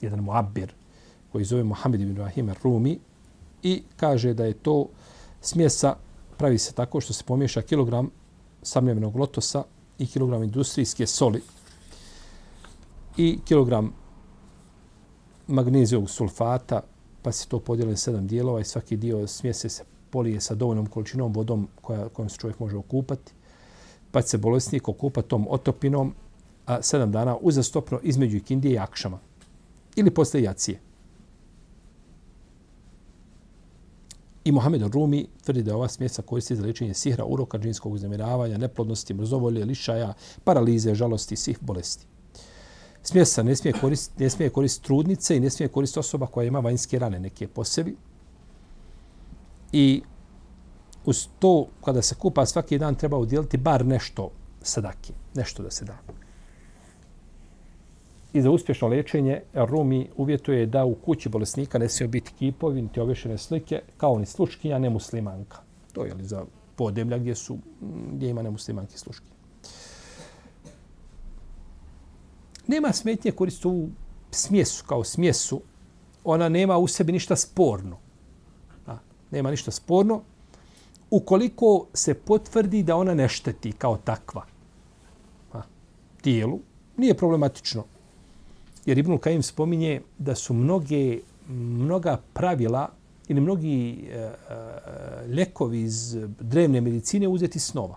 [0.00, 0.72] Jedan muabir
[1.32, 2.98] koji zove Mohamed ibn Rahim Rumi
[3.62, 4.86] i kaže da je to
[5.40, 5.96] smjesa
[6.36, 8.10] pravi se tako što se pomiješa kilogram
[8.62, 9.64] samljevenog lotosa
[9.98, 11.42] i kilogram industrijske soli
[13.16, 13.92] i kilogram
[15.46, 16.80] magnezijog sulfata,
[17.22, 21.32] pa se to podijeli sedam dijelova i svaki dio smjese se polije sa dovoljnom količinom
[21.32, 23.32] vodom koja, kojom se čovjek može okupati.
[24.10, 26.14] Pa se bolesnik okupa tom otopinom
[26.66, 29.18] a sedam dana uzastopno između ikindije i akšama.
[29.96, 30.80] Ili posle jacije.
[34.44, 39.14] I Mohamed Rumi tvrdi da ova smjesa koristi za liječenje sihra, uroka, džinskog uznemiravanja, neplodnosti,
[39.14, 42.09] mrzovolje, lišaja, paralize, žalosti i svih bolesti
[43.02, 46.60] smjesa ne smije koristiti, ne smije koristiti trudnice i ne smije koristiti osoba koja ima
[46.60, 47.96] vanjske rane neke po sebi.
[49.72, 50.02] I
[51.04, 54.30] uz to, kada se kupa svaki dan, treba udjeliti bar nešto
[54.62, 55.98] sadake, nešto da se da.
[58.32, 63.00] I za uspješno lečenje Rumi uvjetuje da u kući bolesnika ne smije biti kipovi, niti
[63.00, 65.58] obješene slike, kao ni sluškinja, ne muslimanka.
[65.92, 66.44] To je li za
[66.76, 67.58] podemlja gdje, su,
[68.12, 69.39] gdje ima nemuslimanki sluškinje.
[72.70, 73.90] Nema smetnje koristiti ovu
[74.30, 75.60] smjesu kao smjesu.
[76.24, 77.96] Ona nema u sebi ništa sporno.
[78.86, 78.96] A,
[79.30, 80.22] nema ništa sporno.
[81.10, 84.44] Ukoliko se potvrdi da ona ne šteti kao takva
[85.52, 85.62] a,
[86.22, 86.60] tijelu,
[86.96, 87.84] nije problematično.
[88.86, 92.88] Jer Ibn Kajim spominje da su mnoge, mnoga pravila
[93.28, 94.32] ili mnogi e, e,
[95.28, 97.96] ljekovi iz drevne medicine uzeti snova.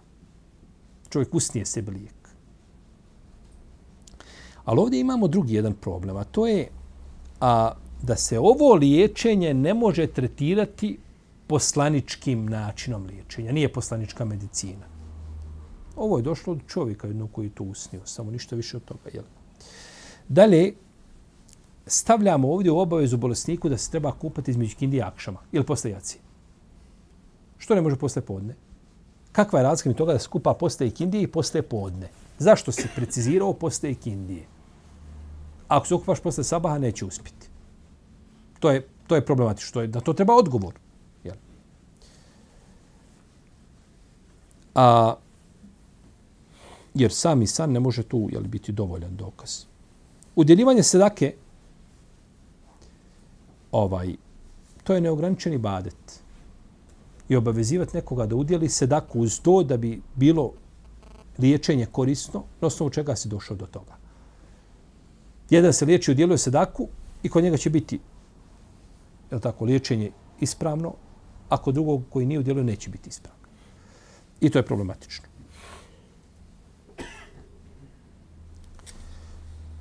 [1.10, 2.23] Čovjek usnije sebi lijek.
[4.66, 6.68] Ali ovdje imamo drugi jedan problem, a to je
[7.40, 7.72] a,
[8.02, 10.98] da se ovo liječenje ne može tretirati
[11.48, 13.52] poslaničkim načinom liječenja.
[13.52, 14.86] Nije poslanička medicina.
[15.96, 19.10] Ovo je došlo od čovjeka jednog koji to usnio, samo ništa više od toga.
[19.14, 19.24] Jel?
[20.28, 20.74] Dalje,
[21.86, 25.92] stavljamo ovdje u obavezu bolesniku da se treba kupati između kindi i akšama ili posle
[25.92, 26.22] jacije.
[27.58, 28.56] Što ne može posle podne?
[29.32, 32.10] Kakva je razlika mi toga da se kupa posle ikindije i posle podne?
[32.40, 34.46] Zašto si precizirao posle ikindije?
[35.74, 37.48] Ako se okupaš posle sabaha, neće uspjeti.
[38.60, 39.74] To je, to je problematično.
[39.74, 40.74] To je, da to treba odgovor.
[41.24, 41.36] Jel?
[44.76, 45.16] A,
[46.94, 49.64] jer sami san ne može tu jel, biti dovoljan dokaz.
[50.36, 51.34] Udjeljivanje sedake,
[53.72, 54.14] ovaj,
[54.84, 56.22] to je neograničeni badet.
[57.30, 60.52] I obavezivati nekoga da udjeli sedaku uz to da bi bilo
[61.38, 64.03] liječenje korisno, na osnovu čega si došao do toga.
[65.54, 66.88] Jedan se liječi, udjeluje sedaku
[67.24, 68.00] i kod njega će biti
[69.32, 70.94] je tako, liječenje ispravno,
[71.50, 73.40] a kod drugog koji nije udjeluje neće biti ispravno.
[74.42, 75.26] I to je problematično.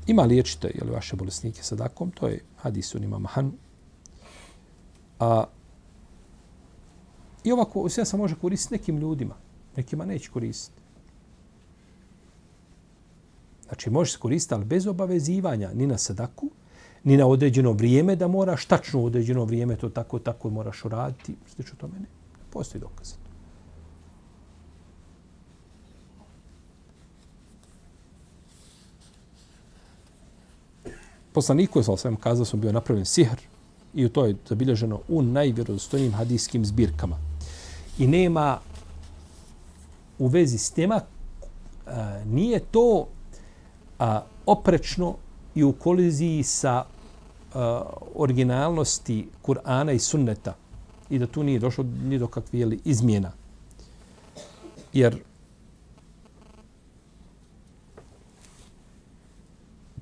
[0.07, 3.53] Ima liječite jel, vaše bolesnike sadakom, to je hadis unima mahan.
[5.19, 5.45] A,
[7.45, 9.35] I ovako sve se može koristiti nekim ljudima,
[9.77, 10.82] nekima neće koristiti.
[13.73, 16.51] Znači, možeš koristiti, ali bez obavezivanja ni na sadaku,
[17.05, 21.35] ni na određeno vrijeme da moraš, tačno određeno vrijeme to tako, tako moraš uraditi.
[21.53, 22.07] Što ću tome ne?
[22.51, 23.15] Postoji dokaz.
[31.33, 33.41] Poslaniku je sam kazao sam bio napravljen sihr
[33.95, 37.19] i u to je zabilježeno u najvjerozostojnim hadijskim zbirkama.
[37.99, 38.59] I nema
[40.19, 41.01] u vezi s tema
[41.87, 43.09] a, nije to
[44.03, 45.15] a, oprečno
[45.55, 46.85] i u koliziji sa
[47.55, 47.83] a,
[48.15, 50.55] originalnosti Kur'ana i Sunneta
[51.11, 53.33] i da tu nije došlo ni do kakve jeli, izmjena.
[54.93, 55.21] Jer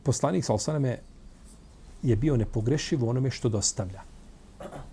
[0.02, 0.98] poslanik sa osaname
[2.02, 4.02] je bio nepogrešiv u onome što dostavlja.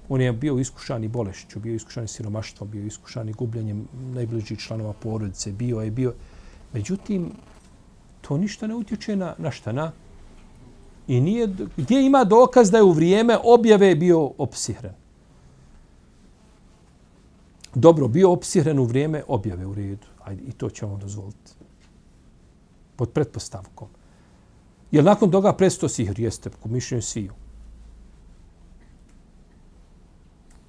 [0.09, 4.59] On je bio iskušan i bolešću, bio iskušan i siromaštvom, bio iskušan i gubljenjem najbližih
[4.59, 6.13] članova porodice, bio je bio.
[6.73, 7.31] Međutim,
[8.27, 9.91] to ništa ne utječe na, na šta, na?
[11.07, 14.93] I nije, gdje ima dokaz da je u vrijeme objave bio opsihren?
[17.75, 20.07] Dobro, bio opsihren u vrijeme objave u redu.
[20.23, 21.51] Ajde, i to ćemo dozvoliti.
[22.95, 23.87] Pod pretpostavkom.
[24.91, 27.33] Jer nakon toga presto sihr jeste po mišljenju sviju.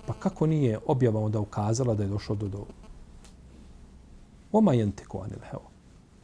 [0.07, 2.67] Pa kako nije objava onda ukazala da je došlo do do
[4.53, 5.78] Oma jente ko anil heo.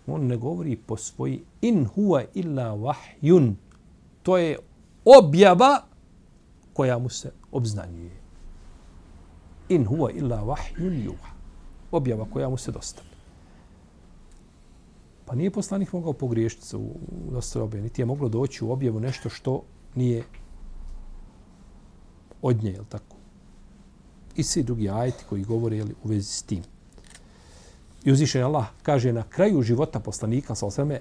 [0.06, 3.54] On ne govori po svoji in huwa illa wahyun.
[4.22, 4.58] To je
[5.04, 5.82] objava
[6.72, 8.20] koja mu se obznanjuje.
[9.68, 11.30] In huwa illa wahyun juha.
[11.90, 13.14] Objava koja mu se dostavlja.
[15.26, 16.90] Pa nije poslanik mogao pogriješiti se u
[17.30, 17.70] dostavu.
[17.74, 19.62] Niti je moglo doći u objavu nešto što
[19.94, 20.24] nije
[22.42, 23.16] od nje, je tako?
[24.36, 26.62] I svi drugi ajti koji govore jeli, u vezi s tim.
[28.04, 31.00] I uzviše Allah kaže na kraju života poslanika sa osreme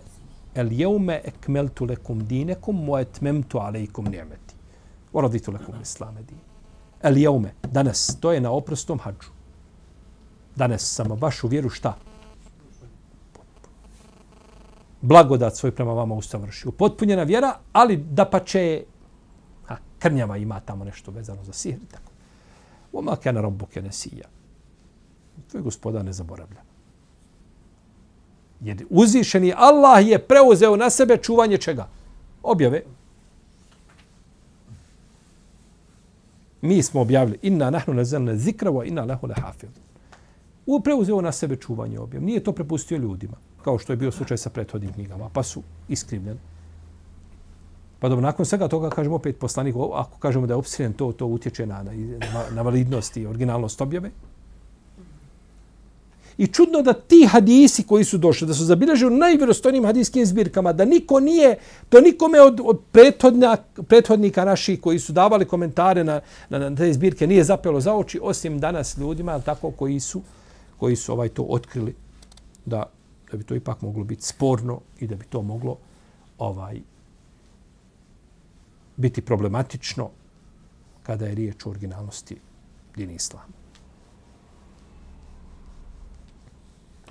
[0.56, 4.54] El jeume ekmeltu lekum dinekum mo etmemtu alejkum njemeti.
[5.14, 6.38] Oraditu lekum islame din.
[7.02, 9.30] El jeume, danas, to je na oprostom hađu.
[10.56, 11.96] Danas sam baš u vjeru šta?
[15.04, 16.72] blagodat svoj prema vama usavršio.
[16.72, 18.84] Potpunjena vjera, ali da pa će
[19.66, 21.80] ha, krnjava ima tamo nešto vezano za sihr.
[21.92, 22.12] Tako.
[22.94, 24.28] Oma kana rabbuke nesija.
[25.52, 26.62] Tvoj gospoda ne zaboravlja.
[28.64, 31.88] Jer uzvišeni Allah je preuzeo na sebe čuvanje čega?
[32.44, 32.82] Objave.
[36.62, 39.84] Mi smo objavili inna nahnu nazalna zikra wa inna lahu lahafidun.
[40.66, 42.26] U preuzeo na sebe čuvanje objave.
[42.26, 46.40] Nije to prepustio ljudima kao što je bio slučaj sa prethodnim knjigama, pa su iskrivljeni.
[48.00, 51.26] Pa dobro, nakon svega toga kažemo opet poslanik, ako kažemo da je opsirjen, to, to
[51.26, 51.94] utječe na, na,
[52.52, 54.12] na validnost i originalnost objave.
[56.38, 60.74] I čudno da ti hadisi koji su došli, da su zabilježeni u najvjerostojnijim hadijskim zbirkama,
[60.74, 61.58] da niko nije,
[61.90, 66.94] to nikome od, od prethodna, prethodnika naših koji su davali komentare na, na, na te
[66.94, 70.22] zbirke nije zapelo za oči, osim danas ljudima, tako koji su,
[70.78, 71.96] koji su ovaj to otkrili
[72.66, 72.86] da
[73.34, 75.78] da bi to ipak moglo biti sporno i da bi to moglo
[76.38, 76.82] ovaj
[78.98, 80.10] biti problematično
[81.04, 82.38] kada je riječ o originalnosti
[82.96, 83.63] dini islama.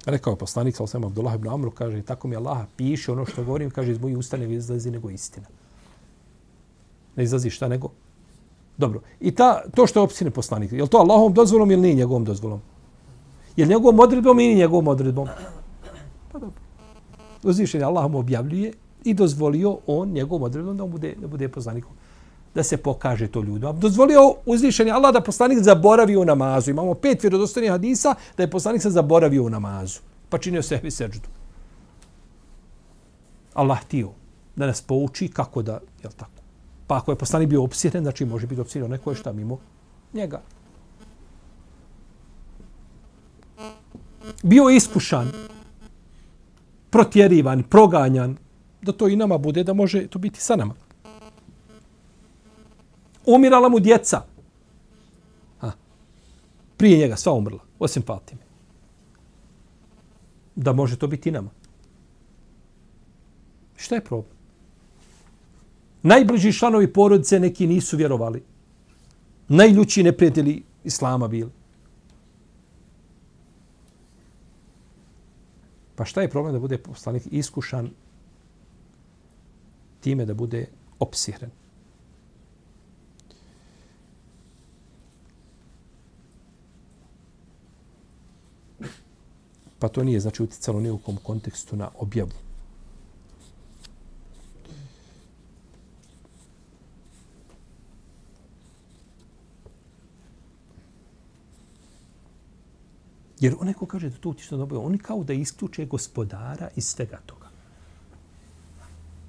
[0.06, 3.44] Rekao je poslanik, sa sam Abdullah ibn Amru, kaže, tako mi Allah piše ono što
[3.44, 5.46] govorim, kaže, iz mojih usta ne izlazi nego istina.
[7.16, 7.88] Ne izlazi šta nego?
[8.76, 9.00] Dobro.
[9.20, 12.24] I ta, to što je opsine poslanik, je li to Allahom dozvolom ili nije njegovom
[12.24, 12.60] dozvolom?
[13.56, 15.28] Je li njegovom odredbom ili njegovom odredbom?
[16.32, 16.60] Pa dobro.
[17.42, 18.72] Uzvišen Allah mu objavljuje
[19.04, 21.92] i dozvolio on njegovom odredbom da bude, da bude poslanikom
[22.54, 23.72] da se pokaže to ljudima.
[23.72, 26.70] Dozvolio uzvišeni Allah da poslanik zaboravi u namazu.
[26.70, 30.00] Imamo pet vjerodostojnih hadisa da je poslanik se zaboravio u namazu.
[30.28, 31.28] Pa činio sebi seđdu.
[33.54, 34.10] Allah htio
[34.56, 36.42] da nas pouči kako da, je tako?
[36.86, 39.58] Pa ako je poslanik bio opsiren, znači može biti opsiren neko je šta mimo
[40.14, 40.40] njega.
[44.42, 45.28] Bio iskušan,
[46.90, 48.36] protjerivan, proganjan,
[48.82, 50.74] da to i nama bude, da može to biti sa nama.
[53.26, 54.22] Umirala mu djeca.
[55.60, 55.72] Ha.
[56.76, 58.42] Prije njega sva umrla, osim Fatime.
[60.56, 61.50] Da može to biti i nama.
[63.76, 64.36] Šta je problem?
[66.02, 68.42] Najbliži članovi porodice neki nisu vjerovali.
[69.48, 71.50] Najljući neprijatelji Islama bili.
[75.94, 77.90] Pa šta je problem da bude poslanik iskušan
[80.00, 80.66] time da bude
[80.98, 81.50] opsihren?
[89.82, 92.30] Pa to nije znači uticalo ni u kom kontekstu na objavu.
[103.40, 106.86] Jer onaj ko kaže da to utiče na objavu, oni kao da isključe gospodara iz
[106.86, 107.48] svega toga.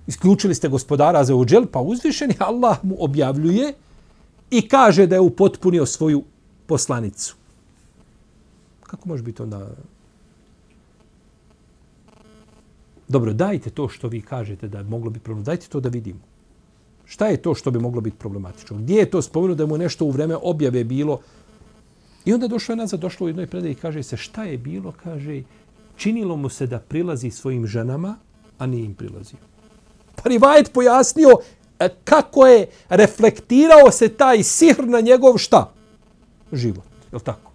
[0.07, 3.73] Isključili ste gospodara za uđel, pa uzvišeni Allah mu objavljuje
[4.51, 6.23] i kaže da je upotpunio svoju
[6.65, 7.35] poslanicu.
[8.83, 9.69] Kako može biti onda...
[13.13, 15.43] Dobro, dajte to što vi kažete da je moglo biti problem.
[15.43, 16.19] Dajte to da vidimo.
[17.05, 18.77] Šta je to što bi moglo biti problematično?
[18.77, 21.19] Gdje je to spomenuo da mu nešto u vreme objave bilo
[22.25, 24.93] I onda došlo je nazad, došlo u jednoj predaji i kaže se šta je bilo,
[25.03, 25.41] kaže,
[25.95, 28.15] činilo mu se da prilazi svojim ženama,
[28.57, 29.39] a nije im prilazio.
[30.15, 31.37] Pa Rivajet pojasnio
[31.79, 35.73] e, kako je reflektirao se taj sihr na njegov šta?
[36.51, 37.51] Život, je tako?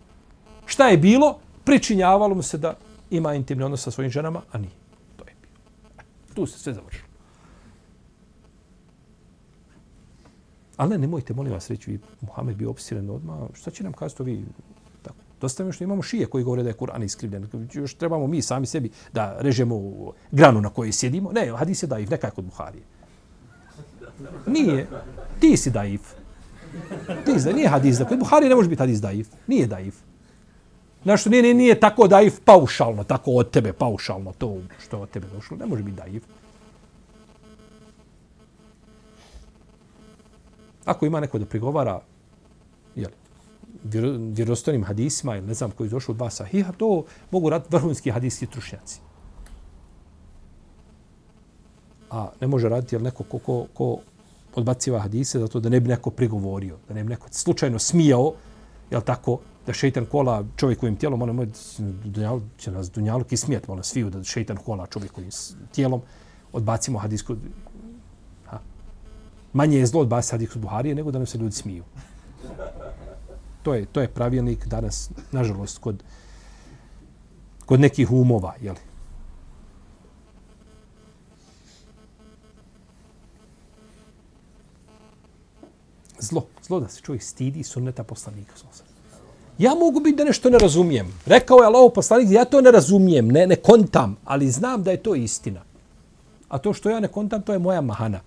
[0.67, 1.39] Šta je bilo?
[1.65, 2.77] Pričinjavalo mu se da
[3.11, 4.78] ima intimni odnos sa svojim ženama, a nije.
[6.39, 7.09] Tu se sve završilo.
[10.77, 14.45] Ali nemojte, molim vas, reći, Muhammed bio opsiren odmah, šta će nam kazati vi?
[15.03, 15.17] Tako.
[15.41, 17.49] Dosta mi što imamo šije koji govore da je Kur'an iskrivljen.
[17.73, 19.75] Još trebamo mi sami sebi da režemo
[20.31, 21.33] granu na kojoj sjedimo.
[21.33, 22.85] Ne, hadis je daif, nekaj kod Buharije.
[24.47, 24.87] Nije.
[25.41, 26.13] Ti si daif.
[27.25, 28.05] Ti si, nije hadis da.
[28.05, 29.29] Kod Buharije ne može biti hadis daif.
[29.47, 30.08] Nije daif.
[31.09, 35.27] Znaš, nije, nije, nije tako daif paušalno, tako od tebe paušalno, to što od tebe
[35.35, 35.57] došlo.
[35.57, 36.23] Ne može biti daif.
[40.85, 42.01] Ako ima neko da prigovara
[42.97, 43.11] jel,
[44.37, 48.11] vjerostanim hadisima ili ne znam koji je došao od dva sahiha, to mogu raditi vrhunski
[48.11, 49.01] hadijski trušnjaci.
[52.11, 53.99] A ne može raditi jel, neko ko, ko, ko
[54.55, 58.35] odbaciva hadise zato da ne bi neko prigovorio, da ne bi neko slučajno smijao,
[58.91, 59.39] jel tako,
[59.69, 61.49] da šeitan kola čovjekovim tijelom, ono moj,
[62.59, 65.31] će nas dunjaluk ismijeti, ono sviju da šeitan kola čovjekovim
[65.73, 66.03] tijelom,
[66.53, 67.37] odbacimo hadijsku,
[69.53, 71.85] manje je zlo od basa hadis Buharije nego da nam se ljudi smiju.
[73.63, 76.03] To je, to je pravilnik danas, nažalost, kod,
[77.67, 78.81] kod nekih umova, jeli.
[86.19, 88.55] Zlo, zlo da se čovjek stidi sunneta poslanika.
[89.59, 91.15] Ja mogu biti da nešto ne razumijem.
[91.27, 95.03] Rekao je Allah poslanik, ja to ne razumijem, ne, ne kontam, ali znam da je
[95.03, 95.61] to istina.
[96.49, 98.21] A to što ja ne kontam, to je moja mahana.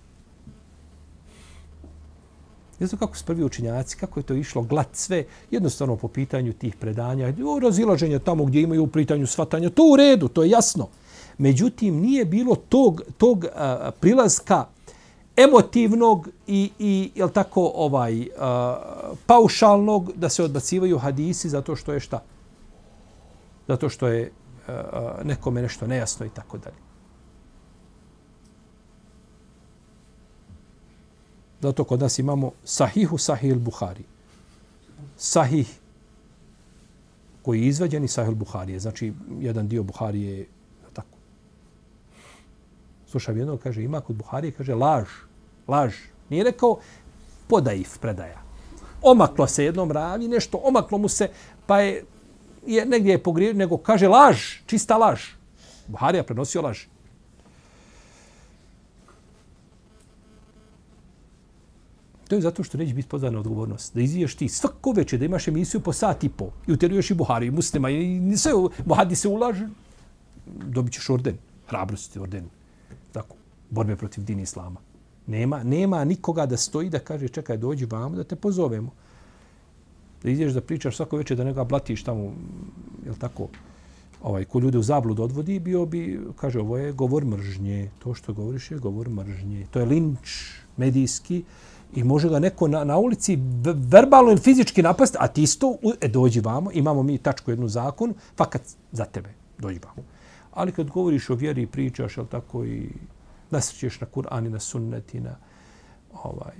[2.80, 6.54] Ne znam kako su prvi učinjaci, kako je to išlo glat sve, jednostavno po pitanju
[6.54, 10.50] tih predanja, o razilaženje tamo gdje imaju u pitanju svatanja, to u redu, to je
[10.50, 10.88] jasno.
[11.38, 14.66] Međutim, nije bilo tog, tog a, prilaska
[15.38, 22.00] emotivnog i, i jel tako, ovaj, a, paušalnog da se odbacivaju hadisi zato što je
[22.00, 22.24] šta?
[23.68, 24.32] Zato što je
[24.68, 26.78] a, nekome nešto nejasno i tako dalje.
[31.62, 34.04] Zato kod nas imamo sahihu sahih Buhari.
[35.18, 35.80] Sahih
[37.42, 38.80] koji je izvađen iz sahih Buharije.
[38.80, 40.48] Znači, jedan dio Buharije je.
[43.12, 45.08] Slušam jednog, kaže, ima kod Buharije, kaže, laž,
[45.68, 45.96] laž.
[46.30, 46.78] Nije rekao
[47.48, 48.40] podaif predaja.
[49.02, 51.28] Omaklo se jednom ravi, nešto omaklo mu se,
[51.68, 52.06] pa je,
[52.68, 55.22] je negdje je pogriješio, nego kaže laž, čista laž.
[55.88, 56.86] Buharija prenosio laž.
[62.28, 63.96] To je zato što neće biti pozvana odgovornost.
[63.96, 67.14] Da izviješ ti svako večer, da imaš emisiju po sat i po i uteruješ i
[67.14, 68.54] Buhari i muslima i sve
[68.86, 69.68] Buhadi se ulaže,
[70.46, 71.38] dobit ćeš orden.
[71.68, 72.61] Hrabrosti orden.
[73.72, 74.80] Borbe protiv dini Islama.
[75.28, 78.92] Nema, nema nikoga da stoji da kaže čekaj dođi vamo da te pozovemo.
[80.24, 82.34] Da ideš da pričaš svako večer da neka blatiš tamo,
[83.06, 83.48] jel tako,
[84.24, 87.90] ovaj, ko ljude u zabludu odvodi, bio bi, kaže, ovo je govor mržnje.
[88.00, 89.66] To što govoriš je govor mržnje.
[89.72, 91.44] To je linč medijski
[91.96, 93.38] i može ga neko na, na ulici
[93.76, 98.14] verbalno ili fizički napast, a ti isto, e, dođi vamo, imamo mi tačku jednu zakon,
[98.38, 98.62] fakat
[98.92, 100.08] za tebe, dođi vamo.
[100.54, 102.90] Ali kad govoriš o vjeri i pričaš, jel tako, i
[103.52, 105.36] nasrećeš na Kur'an i na sunnet i na
[106.24, 106.56] ovaj,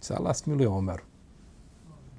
[0.00, 1.02] se Allah smiluje Omeru.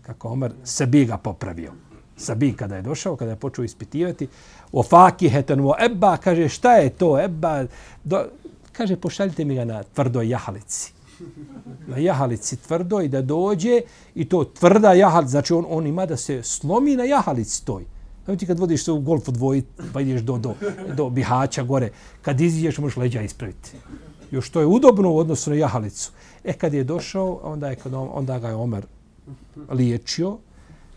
[0.02, 1.74] Kako Omer sebi ga popravio.
[2.18, 4.28] Sabi kada je došao, kada je počeo ispitivati,
[4.72, 7.66] o fakiheten, o ebba, kaže šta je to ebba?
[8.04, 8.26] Do,
[8.72, 10.93] kaže pošaljite mi ga na tvrdoj jahalici.
[11.88, 13.82] Na jahalici tvrdo i da dođe
[14.15, 17.86] i to tvrda jahalica, znači on, on ima da se slomi na jahalici toj.
[18.26, 19.63] Znači ti kad vodiš se u golfu dvoji,
[19.93, 20.53] pa ideš do, do,
[20.97, 21.89] do Bihaća gore,
[22.22, 23.72] kad iziđeš možeš leđa ispraviti.
[24.32, 26.11] Još to je udobno u odnosu na jahalicu.
[26.43, 28.86] E kad je došao, onda, je, onda ga je Omer
[29.69, 30.38] liječio.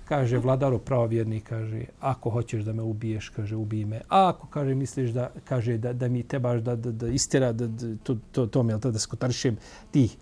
[0.04, 4.00] Kaže, vladaru pravovjerni, kaže, ako hoćeš da me ubiješ, kaže, ubij me.
[4.08, 7.66] A ako, kaže, misliš da, kaže, da, da mi tebaš da, da, da istera, da,
[7.66, 9.56] da, to, to, to mi da, da skotarišem
[9.90, 10.16] tih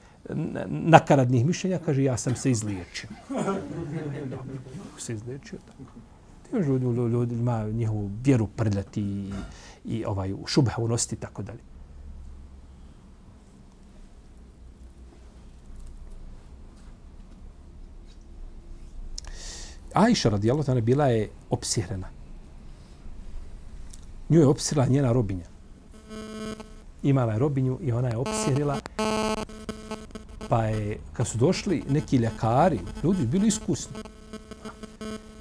[0.68, 3.10] nakaradnih mišljenja, kaže, ja sam se izliječio.
[4.98, 5.90] se izliječio, tako.
[6.42, 9.32] Ti ljudi, ljudi, ljudi ima njihovu vjeru prljati i,
[9.84, 11.71] i ovaj, šubha unositi, tako dalje.
[19.94, 22.08] Ajša radijallahu ta'ala bila je opsihrena.
[24.28, 25.44] Nju je opsirila njena robinja.
[27.02, 28.80] Imala je robinju i ona je opsirila.
[30.48, 33.96] Pa je, kad su došli neki ljekari, ljudi bili iskusni.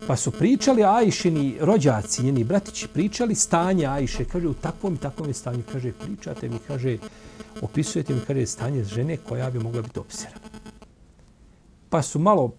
[0.07, 4.25] Pa su pričali Ajšini rođaci, njeni bratići, pričali stanje Ajše.
[4.25, 5.63] Kaže, u takvom i takvom je stanju.
[5.71, 6.97] Kaže, pričate mi, kaže,
[7.61, 10.39] opisujete mi, kaže, stanje žene koja bi mogla biti opsirana.
[11.89, 12.51] Pa su malo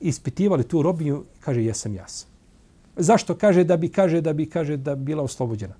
[0.00, 2.28] ispitivali tu robinju, kaže jesam ja sam.
[2.96, 5.74] Zašto kaže da bi kaže da bi kaže da bi bila oslobođena?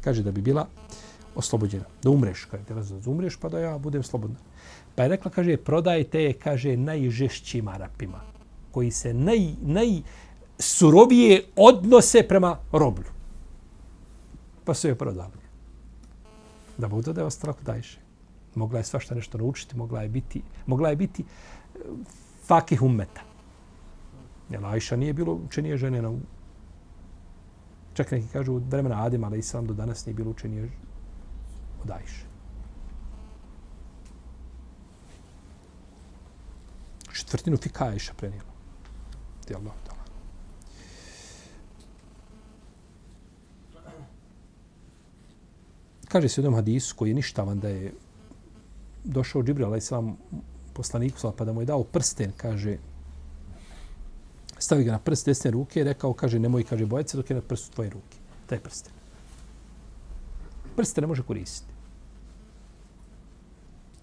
[0.00, 0.66] Kaže da bi bila
[1.34, 1.84] oslobođena.
[2.02, 4.36] Da umreš, kaže da da umreš pa da ja budem slobodna.
[4.94, 8.20] Pa je rekla, kaže, prodajte je, kaže, najžešćim Arapima,
[8.70, 13.10] koji se naj, najsurovije odnose prema roblju.
[14.64, 15.42] Pa su je prodali.
[16.78, 17.74] Da bude da je ostalo kod
[18.54, 21.24] Mogla je svašta nešto naučiti, mogla je biti, mogla je biti
[22.46, 23.20] fakih ummeta.
[24.50, 26.12] Jer Ajša nije bilo učenije žene na
[27.94, 30.70] Čak neki kažu od vremena Adema, ali Islam do danas nije bilo učenije
[31.82, 32.26] od Ajše.
[37.12, 38.50] Četvrtinu fika Ajša prenijela.
[39.46, 40.04] Ti Allah ta'ala.
[46.08, 47.94] Kaže se u jednom hadisu koji je ništavan da je
[49.04, 50.16] došao Džibril, ali Islam
[50.74, 52.76] poslaniku, pa da mu je dao prsten, kaže,
[54.58, 57.36] stavi ga na prst desne ruke i rekao, kaže, nemoj, kaže, bojati se dok je
[57.36, 58.18] na prstu tvoje ruke.
[58.46, 58.92] Taj prsten.
[60.76, 61.72] Prste ne može koristiti.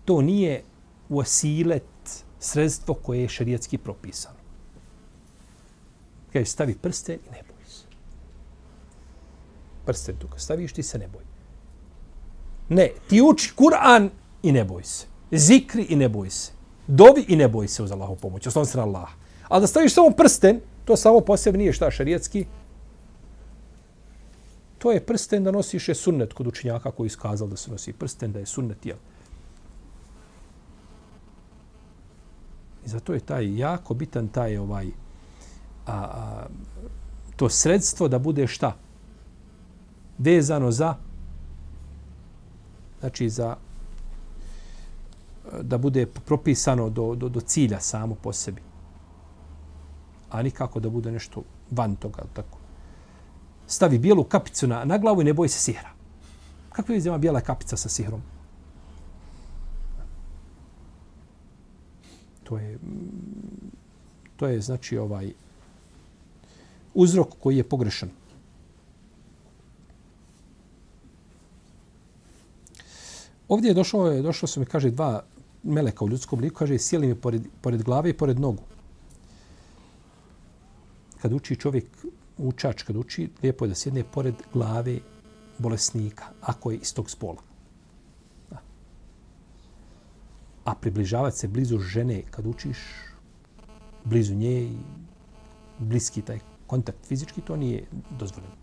[0.06, 0.64] To nije
[1.10, 4.40] osilet sredstvo koje je šarijetski propisano.
[6.34, 7.86] Kaže, stavi prste i ne boj se.
[9.86, 11.24] Prsten tu, staviš ti se ne boj.
[12.70, 14.10] Ne, ti uči Kur'an
[14.44, 15.06] i ne boj se.
[15.32, 18.48] Zikri i ne boj se dovi i ne boj se uz Allahu pomoć.
[18.48, 19.10] oslon se na Allah.
[19.50, 22.46] A da staviš samo prsten, to samo posebno nije šta šarijetski.
[24.78, 28.32] To je prsten da nosiš je sunnet kod učinjaka koji iskazal da se nosi prsten,
[28.32, 28.98] da je sunnet jel.
[32.86, 34.88] I zato je taj jako bitan taj ovaj
[35.86, 36.48] a, a,
[37.36, 38.76] to sredstvo da bude šta?
[40.18, 40.96] Vezano za
[43.00, 43.56] znači za
[45.62, 48.62] da bude propisano do, do, do cilja samo po sebi.
[50.30, 52.24] A nikako da bude nešto van toga.
[52.34, 52.58] Tako.
[53.68, 55.90] Stavi bijelu kapicu na, na glavu i ne boji se sihra.
[56.70, 58.22] Kako je bijela kapica sa sihrom?
[62.44, 62.80] To je,
[64.36, 65.34] to je znači ovaj
[66.94, 68.10] uzrok koji je pogrešan.
[73.48, 75.24] Ovdje je došlo, je došlo su mi, kaže, dva
[75.64, 78.64] meleka u ljudskom liku, kaže, sjeli mi pored, pored glave i pored nogu.
[81.22, 81.86] Kad uči čovjek,
[82.38, 85.00] učač, kad uči, lijepo je da sjedne pored glave
[85.58, 87.42] bolesnika, ako je iz tog spola.
[88.50, 88.58] Da.
[90.66, 92.78] A približavati se blizu žene kad učiš,
[94.04, 94.78] blizu nje i
[95.80, 97.86] bliski taj kontakt fizički, to nije
[98.20, 98.56] dozvoljeno.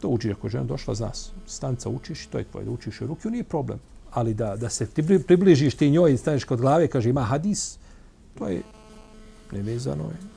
[0.00, 1.10] To uči ako žena došla, zna,
[1.46, 3.80] stanca učiš, to je tvoje, da učiš u ruke, nije problem.
[4.12, 7.78] Ali da, da se ti približiš ti njoj i staneš kod glave, kaže ima hadis,
[8.38, 8.62] to je
[9.52, 10.04] nevezano.
[10.04, 10.30] Je.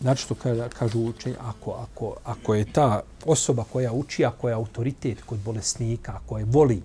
[0.00, 4.54] Znači što kaže, kažu učenje, ako, ako, ako je ta osoba koja uči, ako je
[4.54, 6.82] autoritet kod bolesnika, ako je voli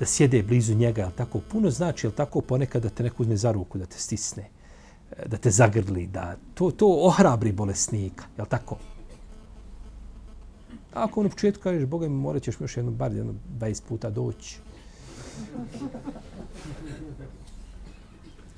[0.00, 3.52] da sjede blizu njega, tako puno znači, jel tako ponekad da te neko uzme za
[3.52, 4.48] ruku, da te stisne,
[5.26, 8.76] da te zagrli, da to, to ohrabri bolesnika, jel tako?
[10.94, 14.10] A ako u početku kažeš, Boga mi morat ćeš još jedno, bar jedno 20 puta
[14.10, 14.58] doći.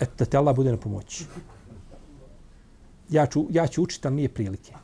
[0.01, 1.25] Eto, da te Allah bude na pomoći
[3.13, 4.75] ja ću, ja ću učiti, ali nije prilike.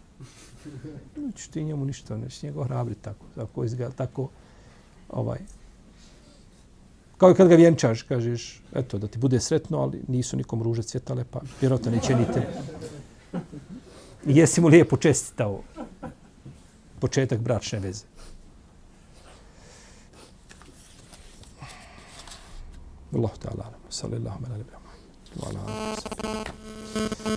[1.17, 3.27] Nećeš ti njemu ništa, nećeš njega ohrabriti tako.
[3.35, 4.29] Tako, izgleda, tako
[5.09, 5.39] ovaj.
[7.19, 10.83] Kao i kad ga vjenčaš, kažeš, eto, da ti bude sretno, ali nisu nikom ruže
[10.83, 12.47] cvjetale, pa vjerojatno neće ni te.
[14.25, 15.63] Jesi mu lijepo čestitao
[17.01, 18.05] početak bračne veze.
[23.15, 24.65] Allah ta'ala, sallallahu alaihi
[25.37, 27.29] wa sallam.